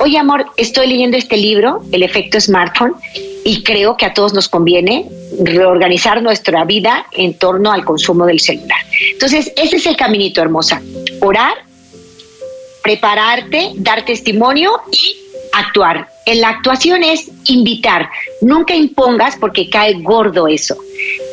[0.00, 2.94] Oye, amor, estoy leyendo este libro, El efecto smartphone,
[3.44, 5.08] y creo que a todos nos conviene
[5.42, 8.78] reorganizar nuestra vida en torno al consumo del celular.
[9.12, 10.82] Entonces, ese es el caminito, hermosa.
[11.20, 11.54] Orar,
[12.82, 15.16] prepararte, dar testimonio y
[15.52, 16.08] actuar.
[16.26, 18.08] En la actuación es invitar,
[18.40, 20.76] nunca impongas porque cae gordo eso.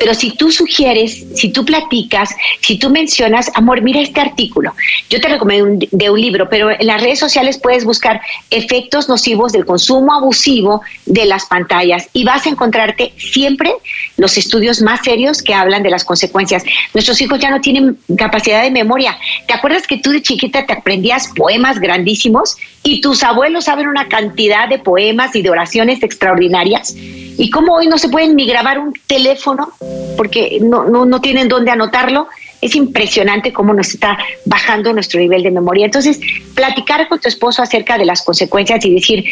[0.00, 2.30] Pero si tú sugieres, si tú platicas,
[2.62, 4.74] si tú mencionas, amor, mira este artículo.
[5.10, 9.52] Yo te recomiendo de un libro, pero en las redes sociales puedes buscar efectos nocivos
[9.52, 13.74] del consumo abusivo de las pantallas y vas a encontrarte siempre
[14.16, 16.64] los estudios más serios que hablan de las consecuencias.
[16.94, 19.18] Nuestros hijos ya no tienen capacidad de memoria.
[19.46, 24.08] ¿Te acuerdas que tú de chiquita te aprendías poemas grandísimos y tus abuelos saben una
[24.08, 26.94] cantidad de poemas y de oraciones extraordinarias?
[27.40, 29.72] ¿Y cómo hoy no se pueden ni grabar un teléfono
[30.18, 32.28] porque no, no, no tienen dónde anotarlo?
[32.60, 35.86] Es impresionante cómo nos está bajando nuestro nivel de memoria.
[35.86, 36.20] Entonces,
[36.54, 39.24] platicar con tu esposo acerca de las consecuencias y decir,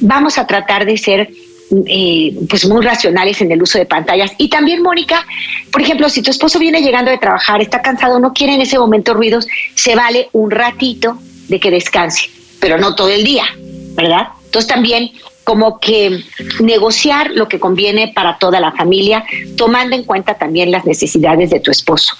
[0.00, 1.30] vamos a tratar de ser
[1.86, 4.32] eh, pues muy racionales en el uso de pantallas.
[4.36, 5.26] Y también, Mónica,
[5.72, 8.78] por ejemplo, si tu esposo viene llegando de trabajar, está cansado, no quiere en ese
[8.78, 11.16] momento ruidos, se vale un ratito
[11.48, 12.28] de que descanse,
[12.60, 13.46] pero no todo el día,
[13.94, 14.28] ¿verdad?
[14.44, 15.12] Entonces también
[15.44, 16.24] como que
[16.60, 19.24] negociar lo que conviene para toda la familia,
[19.56, 22.16] tomando en cuenta también las necesidades de tu esposo.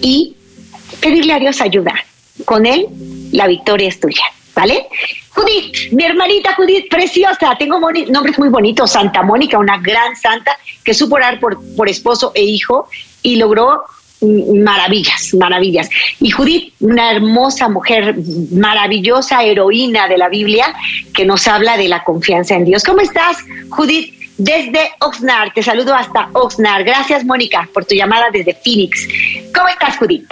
[0.00, 0.36] Y
[1.00, 1.94] pedirle a Dios ayuda.
[2.44, 2.86] Con Él,
[3.32, 4.22] la victoria es tuya.
[4.54, 4.88] ¿Vale?
[5.30, 10.94] Judith, mi hermanita Judith, preciosa, tengo nombres muy bonitos, Santa Mónica, una gran santa que
[10.94, 12.88] supo orar por, por esposo e hijo
[13.22, 13.84] y logró
[14.20, 15.88] maravillas, maravillas.
[16.20, 18.16] Y Judith, una hermosa mujer,
[18.52, 20.74] maravillosa heroína de la Biblia,
[21.14, 22.82] que nos habla de la confianza en Dios.
[22.84, 23.38] ¿Cómo estás,
[23.70, 24.14] Judith?
[24.38, 26.84] Desde Oxnard, te saludo hasta Oxnard.
[26.84, 29.08] Gracias, Mónica, por tu llamada desde Phoenix.
[29.52, 30.30] ¿Cómo estás, Judith?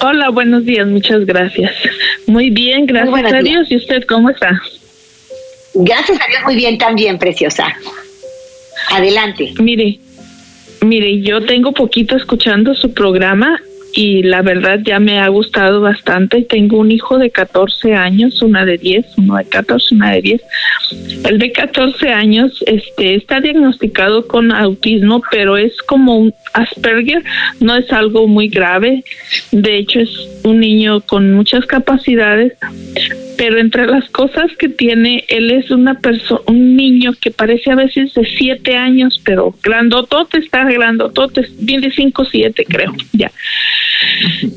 [0.00, 1.72] Hola, buenos días, muchas gracias.
[2.26, 3.70] Muy bien, gracias a Dios.
[3.70, 4.60] ¿Y usted cómo está?
[5.74, 7.66] Gracias a Dios, muy bien también, preciosa.
[8.90, 9.52] Adelante.
[9.58, 9.98] Mire,
[10.82, 13.60] Mire, yo tengo poquito escuchando su programa
[13.94, 16.42] y la verdad ya me ha gustado bastante.
[16.42, 20.42] Tengo un hijo de 14 años, una de 10, uno de 14, una de 10.
[21.24, 27.22] El de 14 años este, está diagnosticado con autismo, pero es como un Asperger,
[27.60, 29.04] no es algo muy grave.
[29.50, 30.10] De hecho, es
[30.44, 32.54] un niño con muchas capacidades,
[33.36, 37.74] pero entre las cosas que tiene, él es una persona, un niño que parece a
[37.74, 43.30] veces de 7 años, pero grandotote, está grandotote, de 5, 7 creo, ya.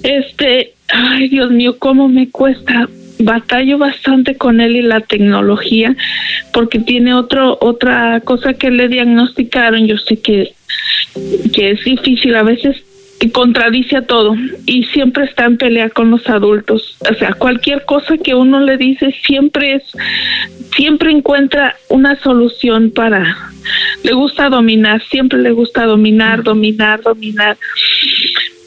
[0.03, 2.87] Este, ay Dios mío, cómo me cuesta.
[3.20, 5.95] Batallo bastante con él y la tecnología
[6.53, 9.88] porque tiene otro otra cosa que le diagnosticaron.
[9.88, 10.53] Yo sé que
[11.53, 12.84] que es difícil a veces
[13.22, 14.36] y contradice a todo
[14.66, 16.97] y siempre está en pelea con los adultos.
[17.09, 19.84] O sea, cualquier cosa que uno le dice siempre es,
[20.76, 23.36] siempre encuentra una solución para,
[24.03, 27.57] le gusta dominar, siempre le gusta dominar, dominar, dominar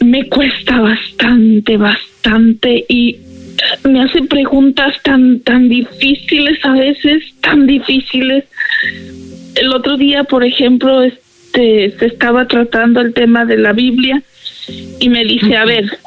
[0.00, 3.18] me cuesta bastante, bastante y
[3.84, 8.44] me hace preguntas tan, tan difíciles a veces, tan difíciles.
[9.54, 14.22] El otro día, por ejemplo, este, se estaba tratando el tema de la Biblia
[15.00, 15.98] y me dice, a ver,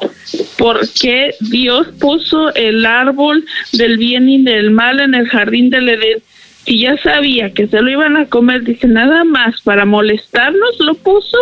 [0.56, 5.88] ¿por qué Dios puso el árbol del bien y del mal en el jardín del
[5.88, 6.22] Edén?
[6.64, 10.94] Si ya sabía que se lo iban a comer, dice, nada más para molestarnos lo
[10.94, 11.36] puso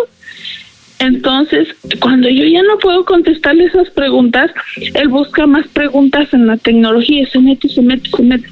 [1.00, 6.58] entonces, cuando yo ya no puedo contestarle esas preguntas, él busca más preguntas en la
[6.58, 8.46] tecnología, se mete, se mete, se mete,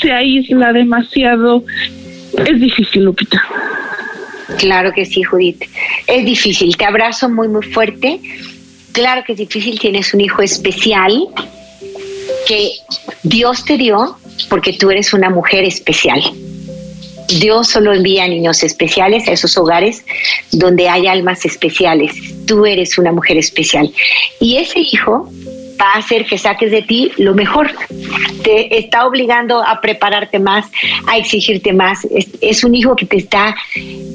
[0.00, 1.64] se aísla demasiado.
[2.46, 3.40] Es difícil, Lupita.
[4.58, 5.62] Claro que sí, Judith.
[6.08, 8.20] Es difícil, te abrazo muy, muy fuerte.
[8.90, 11.28] Claro que es difícil, tienes un hijo especial
[12.48, 12.72] que
[13.22, 14.16] Dios te dio
[14.50, 16.20] porque tú eres una mujer especial.
[17.28, 20.04] Dios solo envía niños especiales a esos hogares
[20.52, 22.12] donde hay almas especiales.
[22.46, 23.92] Tú eres una mujer especial.
[24.40, 25.28] Y ese hijo
[25.80, 27.70] va a hacer que saques de ti lo mejor.
[28.42, 30.66] Te está obligando a prepararte más,
[31.06, 32.06] a exigirte más.
[32.40, 33.56] Es, un hijo que te está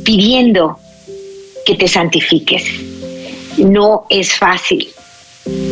[0.03, 0.77] pidiendo
[1.65, 2.65] que te santifiques.
[3.57, 4.87] No es fácil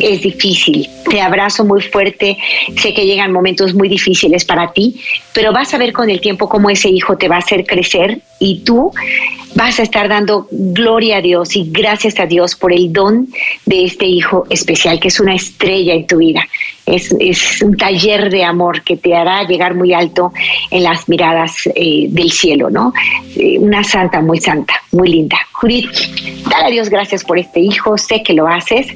[0.00, 0.88] es difícil.
[1.08, 2.36] Te abrazo muy fuerte.
[2.76, 5.00] Sé que llegan momentos muy difíciles para ti,
[5.32, 8.20] pero vas a ver con el tiempo cómo ese hijo te va a hacer crecer
[8.40, 8.92] y tú
[9.54, 13.28] vas a estar dando gloria a Dios y gracias a Dios por el don
[13.66, 16.46] de este hijo especial, que es una estrella en tu vida.
[16.86, 17.12] Es,
[17.60, 20.32] un taller de amor que te hará llegar muy alto
[20.70, 22.94] en las miradas eh, del cielo, ¿no?
[23.36, 25.36] Eh, una santa, muy santa, muy linda.
[25.52, 25.90] Judith,
[26.48, 28.86] dale a Dios gracias por este hijo, sé que lo haces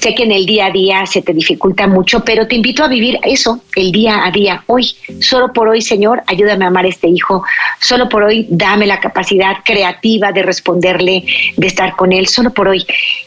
[0.00, 2.88] Sé que en el día a día se te dificulta mucho, pero te invito a
[2.88, 4.94] vivir eso, el día a día, hoy.
[5.20, 7.44] Solo por hoy, Señor, ayúdame a amar a este hijo.
[7.80, 12.68] Solo por hoy, dame la capacidad creativa de responderle, de estar con él, solo por
[12.68, 12.86] hoy.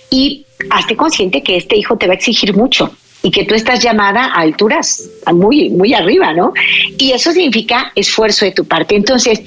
[0.09, 2.91] Y hazte consciente que este hijo te va a exigir mucho
[3.25, 6.53] y que tú estás llamada a alturas muy, muy arriba, ¿no?
[6.97, 8.97] Y eso significa esfuerzo de tu parte.
[8.97, 9.41] Entonces,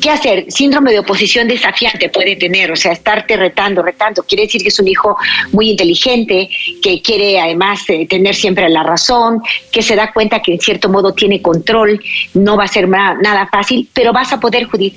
[0.00, 0.46] ¿qué hacer?
[0.48, 4.22] Síndrome de oposición desafiante puede tener, o sea, estarte retando, retando.
[4.22, 5.18] Quiere decir que es un hijo
[5.52, 6.48] muy inteligente,
[6.82, 10.88] que quiere además eh, tener siempre la razón, que se da cuenta que en cierto
[10.88, 12.00] modo tiene control,
[12.32, 14.94] no va a ser nada fácil, pero vas a poder, Judith,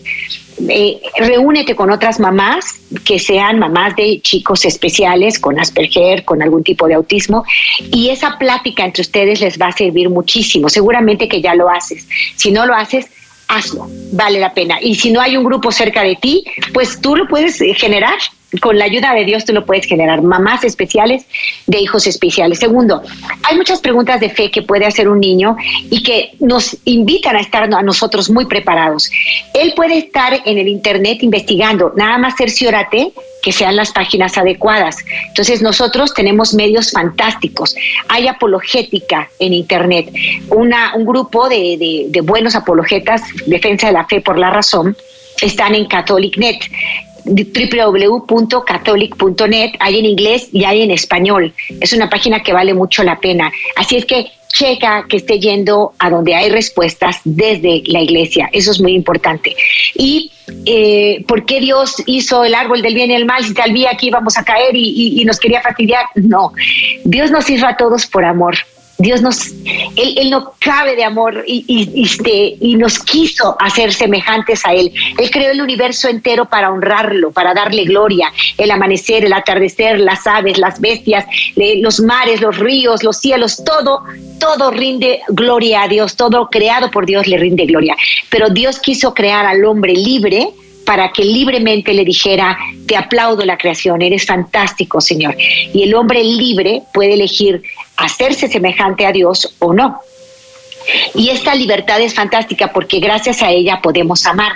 [0.70, 6.64] eh, reúnete con otras mamás que sean mamás de chicos especiales con Asperger, con algún
[6.64, 7.44] tipo de autismo,
[7.92, 10.70] y esa plática entre ustedes les va a servir muchísimo.
[10.70, 12.08] Seguramente que ya lo haces.
[12.36, 13.08] Si no lo haces,
[13.48, 14.78] hazlo, vale la pena.
[14.82, 16.44] Y si no hay un grupo cerca de ti,
[16.74, 18.18] pues tú lo puedes eh, generar
[18.62, 20.22] con la ayuda de Dios tú lo puedes generar.
[20.22, 21.26] Mamás especiales
[21.68, 22.60] de hijos especiales.
[22.60, 23.02] Segundo,
[23.44, 25.56] hay muchas preguntas de fe que puede hacer un niño
[25.90, 29.10] y que nos invitan a estar a nosotros muy preparados.
[29.54, 34.98] Él puede estar en el Internet investigando, nada más cerciórate que sean las páginas adecuadas.
[35.28, 37.76] Entonces nosotros tenemos medios fantásticos.
[38.08, 40.10] Hay apologética en Internet,
[40.50, 44.96] un grupo de, de, de buenos apologetas, defensa de la fe por la razón,
[45.42, 46.64] están en CatholicNet
[47.26, 51.54] www.catholic.net, hay en inglés y hay en español.
[51.80, 53.52] Es una página que vale mucho la pena.
[53.76, 58.50] Así es que checa que esté yendo a donde hay respuestas desde la iglesia.
[58.54, 59.56] Eso es muy importante.
[59.96, 60.32] Y
[60.66, 63.88] eh, por qué Dios hizo el árbol del bien y el mal si tal vez
[63.92, 66.06] aquí vamos a caer y, y nos quería fastidiar.
[66.16, 66.54] No,
[67.04, 68.56] Dios nos hizo a todos por amor.
[69.00, 69.50] Dios nos,
[69.96, 74.92] él, no cabe de amor y, y, este, y, nos quiso hacer semejantes a Él.
[75.18, 78.32] Él creó el universo entero para honrarlo, para darle gloria.
[78.58, 81.26] El amanecer, el atardecer, las aves, las bestias,
[81.56, 84.04] los mares, los ríos, los cielos, todo,
[84.40, 86.16] todo rinde gloria a Dios.
[86.16, 87.96] Todo creado por Dios le rinde gloria.
[88.30, 90.50] Pero Dios quiso crear al hombre libre
[90.86, 92.58] para que libremente le dijera,
[92.88, 95.36] te aplaudo la creación, eres fantástico, Señor.
[95.74, 97.64] Y el hombre libre puede elegir
[97.98, 100.00] hacerse semejante a Dios o no.
[101.16, 104.54] Y esta libertad es fantástica porque gracias a ella podemos amar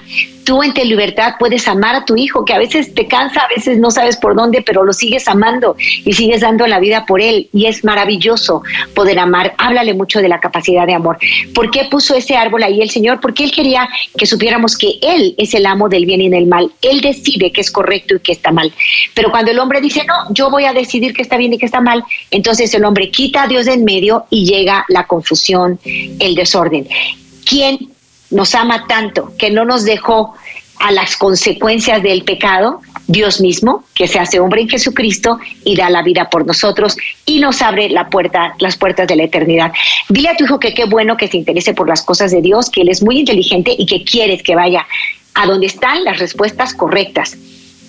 [0.47, 3.49] tú en tu libertad puedes amar a tu hijo, que a veces te cansa, a
[3.53, 5.75] veces no sabes por dónde, pero lo sigues amando
[6.05, 7.49] y sigues dando la vida por él.
[7.51, 8.63] Y es maravilloso
[8.95, 9.53] poder amar.
[9.57, 11.17] Háblale mucho de la capacidad de amor.
[11.53, 13.19] ¿Por qué puso ese árbol ahí el Señor?
[13.19, 16.71] Porque Él quería que supiéramos que Él es el amo del bien y del mal.
[16.81, 18.71] Él decide qué es correcto y qué está mal.
[19.13, 21.65] Pero cuando el hombre dice, no, yo voy a decidir qué está bien y qué
[21.65, 25.77] está mal, entonces el hombre quita a Dios de en medio y llega la confusión,
[26.19, 26.87] el desorden.
[27.45, 27.89] ¿Quién
[28.29, 30.33] nos ama tanto que no nos dejó
[30.79, 35.89] a las consecuencias del pecado, Dios mismo, que se hace hombre en Jesucristo y da
[35.89, 39.71] la vida por nosotros y nos abre la puerta, las puertas de la eternidad.
[40.09, 42.69] Dile a tu hijo que qué bueno que se interese por las cosas de Dios,
[42.69, 44.85] que él es muy inteligente y que quieres que vaya
[45.33, 47.37] a donde están las respuestas correctas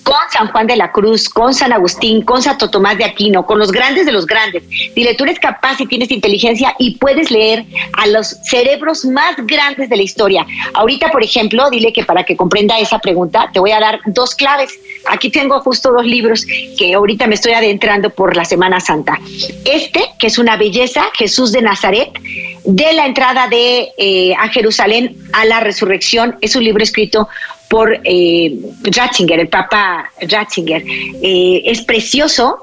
[0.09, 3.59] con San Juan de la Cruz, con San Agustín, con Santo Tomás de Aquino, con
[3.59, 4.63] los grandes de los grandes.
[4.95, 9.91] Dile, tú eres capaz y tienes inteligencia y puedes leer a los cerebros más grandes
[9.91, 10.47] de la historia.
[10.73, 14.35] Ahorita, por ejemplo, dile que para que comprenda esa pregunta, te voy a dar dos
[14.35, 14.73] claves.
[15.11, 16.47] Aquí tengo justo dos libros
[16.79, 19.21] que ahorita me estoy adentrando por la Semana Santa.
[19.67, 22.19] Este, que es una belleza, Jesús de Nazaret,
[22.65, 27.29] de la entrada de eh, a Jerusalén a la resurrección, es un libro escrito
[27.69, 30.83] por eh, Ratzinger, el Papa Ratzinger.
[30.87, 32.59] Eh, es precioso.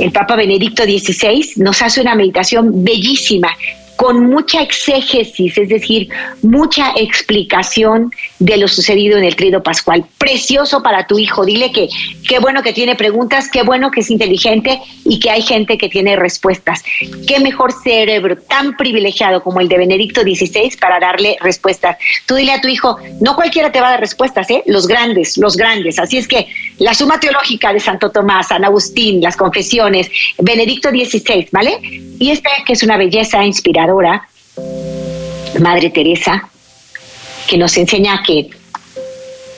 [0.00, 3.56] El Papa Benedicto XVI nos hace una meditación bellísima
[3.96, 6.08] con mucha exégesis, es decir,
[6.42, 10.04] mucha explicación de lo sucedido en el trido pascual.
[10.18, 11.44] Precioso para tu hijo.
[11.44, 11.88] Dile que
[12.28, 15.88] qué bueno que tiene preguntas, qué bueno que es inteligente y que hay gente que
[15.88, 16.82] tiene respuestas.
[17.26, 21.96] Qué mejor cerebro tan privilegiado como el de Benedicto XVI para darle respuestas.
[22.26, 24.62] Tú dile a tu hijo, no cualquiera te va a dar respuestas, ¿eh?
[24.66, 25.98] Los grandes, los grandes.
[25.98, 26.46] Así es que
[26.78, 31.78] la suma teológica de Santo Tomás, San Agustín, las confesiones, Benedicto XVI, ¿vale?
[32.18, 34.28] Y esta que es una belleza inspiradora,
[35.60, 36.48] Madre Teresa,
[37.46, 38.50] que nos enseña que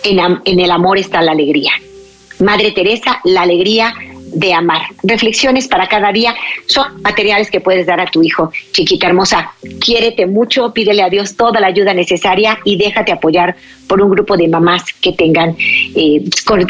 [0.05, 1.72] en, el amor está la alegría.
[2.41, 3.95] Madre Teresa, la alegría
[4.32, 4.82] de amar.
[5.03, 6.34] Reflexiones para cada día
[6.66, 8.53] son materiales que puedes dar a tu hijo.
[8.72, 14.03] Chiquita hermosa, quiérete mucho, pídele a Dios toda la ayuda necesaria y déjate apoyar por
[14.03, 16.24] un grupo de mamás que tengan eh,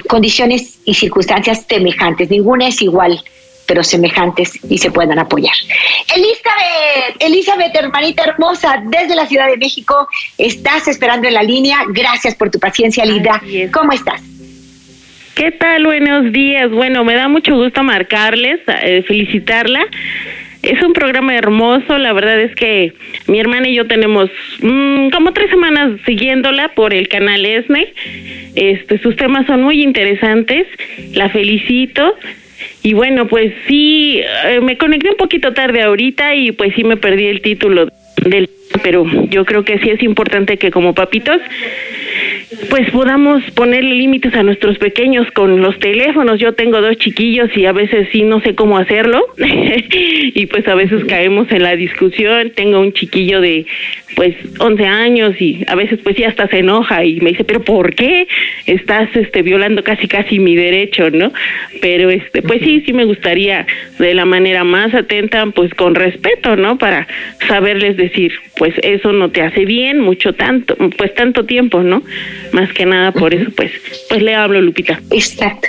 [0.08, 2.30] condiciones y circunstancias semejantes.
[2.30, 3.22] Ninguna es igual
[3.68, 5.54] pero semejantes y se puedan apoyar.
[6.16, 10.08] Elizabeth, Elizabeth, hermanita hermosa, desde la Ciudad de México,
[10.38, 11.80] estás esperando en la línea.
[11.90, 13.40] Gracias por tu paciencia, Linda.
[13.70, 14.22] ¿Cómo estás?
[15.34, 15.84] ¿Qué tal?
[15.84, 16.70] Buenos días.
[16.70, 19.86] Bueno, me da mucho gusto marcarles, eh, felicitarla.
[20.62, 22.92] Es un programa hermoso, la verdad es que
[23.28, 24.28] mi hermana y yo tenemos
[24.60, 27.92] mm, como tres semanas siguiéndola por el canal ESNE.
[28.56, 30.66] Este, sus temas son muy interesantes,
[31.12, 32.16] la felicito.
[32.82, 36.96] Y bueno, pues sí, eh, me conecté un poquito tarde ahorita y pues sí me
[36.96, 37.88] perdí el título
[38.24, 38.48] del
[38.82, 41.38] pero yo creo que sí es importante que como papitos
[42.70, 46.40] pues podamos ponerle límites a nuestros pequeños con los teléfonos.
[46.40, 50.74] Yo tengo dos chiquillos y a veces sí no sé cómo hacerlo y pues a
[50.74, 52.50] veces caemos en la discusión.
[52.54, 53.66] Tengo un chiquillo de
[54.16, 57.62] pues 11 años y a veces pues sí hasta se enoja y me dice, "¿Pero
[57.62, 58.26] por qué
[58.66, 61.32] estás este violando casi casi mi derecho, ¿no?"
[61.80, 63.66] Pero este pues sí, sí me gustaría
[63.98, 66.78] de la manera más atenta, pues con respeto, ¿no?
[66.78, 67.06] Para
[67.46, 72.02] saberles decir, pues eso no te hace bien mucho tanto, pues tanto tiempo, ¿no?
[72.52, 73.72] Más que nada por eso, pues,
[74.08, 75.00] pues le hablo, Lupita.
[75.10, 75.68] Exacto.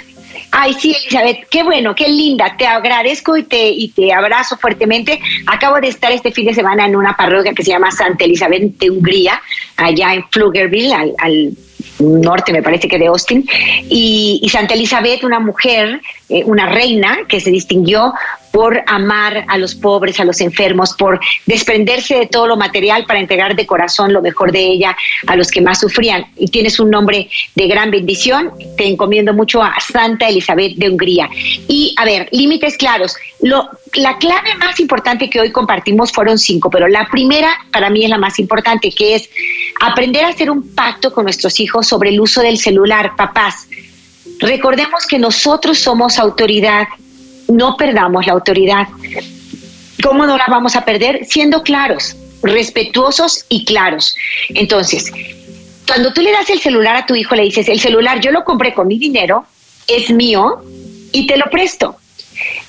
[0.51, 2.55] Ay, sí, Elizabeth, qué bueno, qué linda.
[2.57, 5.20] Te agradezco y te, y te abrazo fuertemente.
[5.45, 8.78] Acabo de estar este fin de semana en una parroquia que se llama Santa Elizabeth
[8.78, 9.39] de Hungría,
[9.78, 11.53] allá en Pflugerville, al,
[11.99, 13.45] norte, me parece que de Austin.
[13.89, 18.13] Y, Santa Elizabeth, una mujer, eh, una reina que se distinguió
[18.51, 23.19] por amar a los pobres, a los enfermos, por desprenderse de todo lo material para
[23.19, 26.25] entregar de corazón lo mejor de ella a los que más sufrían.
[26.36, 28.51] Y tienes un nombre de gran bendición.
[28.75, 31.30] Te encomiendo mucho a Santa Elizabeth de Hungría.
[31.67, 33.15] Y a ver, límites claros.
[33.41, 38.03] Lo, la clave más importante que hoy compartimos fueron cinco, pero la primera para mí
[38.03, 39.29] es la más importante, que es
[39.81, 43.67] aprender a hacer un pacto con nuestros hijos sobre el uso del celular, papás.
[44.39, 46.87] Recordemos que nosotros somos autoridad
[47.49, 48.87] no perdamos la autoridad.
[50.03, 51.25] ¿Cómo no la vamos a perder?
[51.25, 54.15] Siendo claros, respetuosos y claros.
[54.49, 55.11] Entonces,
[55.87, 58.43] cuando tú le das el celular a tu hijo, le dices, el celular yo lo
[58.43, 59.45] compré con mi dinero,
[59.87, 60.61] es mío
[61.11, 61.95] y te lo presto.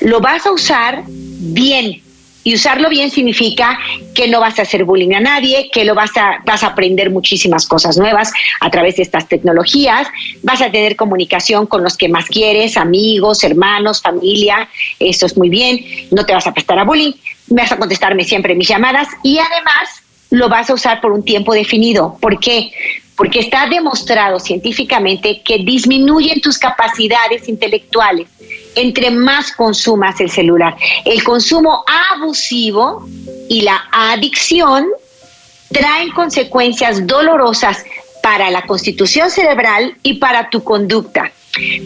[0.01, 2.03] Lo vas a usar bien,
[2.43, 3.79] y usarlo bien significa
[4.15, 7.11] que no vas a hacer bullying a nadie, que lo vas a, vas a aprender
[7.11, 10.09] muchísimas cosas nuevas a través de estas tecnologías,
[10.43, 14.69] vas a tener comunicación con los que más quieres, amigos, hermanos, familia,
[14.99, 17.13] eso es muy bien, no te vas a prestar a bullying,
[17.49, 19.09] vas a contestarme siempre mis llamadas.
[19.23, 22.17] Y además lo vas a usar por un tiempo definido.
[22.21, 22.73] ¿Por qué?
[23.17, 28.29] Porque está demostrado científicamente que disminuyen tus capacidades intelectuales
[28.75, 30.77] entre más consumas el celular.
[31.05, 33.07] El consumo abusivo
[33.49, 34.87] y la adicción
[35.73, 37.85] traen consecuencias dolorosas
[38.23, 41.33] para la constitución cerebral y para tu conducta.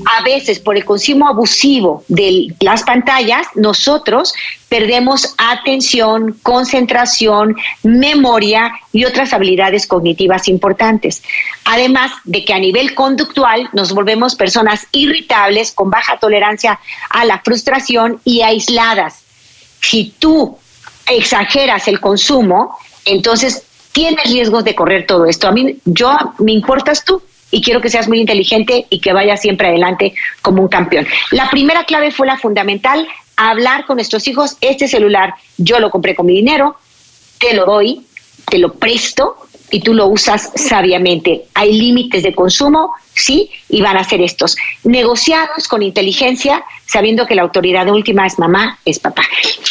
[0.06, 4.34] A veces por el consumo abusivo de las pantallas, nosotros
[4.68, 11.22] perdemos atención, concentración, memoria y otras habilidades cognitivas importantes.
[11.64, 17.40] Además de que a nivel conductual nos volvemos personas irritables, con baja tolerancia a la
[17.40, 19.22] frustración y aisladas.
[19.80, 20.58] Si tú
[21.06, 25.48] exageras el consumo, entonces tienes riesgos de correr todo esto.
[25.48, 29.40] A mí, yo, me importas tú y quiero que seas muy inteligente y que vayas
[29.40, 31.06] siempre adelante como un campeón.
[31.30, 36.14] La primera clave fue la fundamental, hablar con nuestros hijos, este celular yo lo compré
[36.14, 36.76] con mi dinero,
[37.38, 38.06] te lo doy,
[38.46, 39.36] te lo presto
[39.70, 41.44] y tú lo usas sabiamente.
[41.54, 44.56] Hay límites de consumo, sí, y van a ser estos.
[44.84, 49.22] Negociados con inteligencia, sabiendo que la autoridad última es mamá, es papá.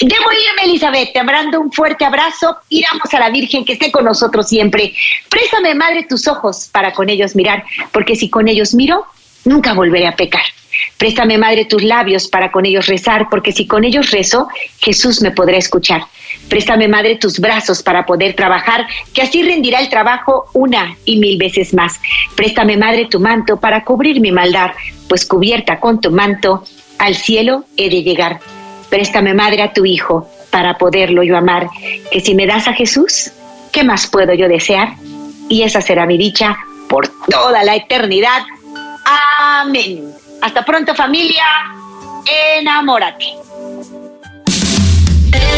[0.01, 2.57] Debo irme, Elizabeth, te mando un fuerte abrazo.
[2.69, 4.93] Iramos a la Virgen que esté con nosotros siempre.
[5.29, 9.05] Préstame, madre, tus ojos para con ellos mirar, porque si con ellos miro,
[9.45, 10.43] nunca volveré a pecar.
[10.97, 14.47] Préstame, Madre, tus labios para con ellos rezar, porque si con ellos rezo,
[14.79, 16.05] Jesús me podrá escuchar.
[16.49, 21.37] Préstame, Madre, tus brazos para poder trabajar, que así rendirá el trabajo una y mil
[21.37, 21.99] veces más.
[22.35, 24.71] Préstame, Madre, tu manto para cubrir mi maldad,
[25.07, 26.63] pues cubierta con tu manto,
[26.99, 28.39] al cielo he de llegar.
[28.89, 31.67] Préstame, Madre, a tu Hijo para poderlo yo amar,
[32.11, 33.31] que si me das a Jesús,
[33.71, 34.93] ¿qué más puedo yo desear?
[35.49, 36.55] Y esa será mi dicha
[36.87, 38.43] por toda la eternidad.
[39.39, 40.13] Amén.
[40.41, 41.43] Hasta pronto familia.
[42.59, 43.25] Enamórate.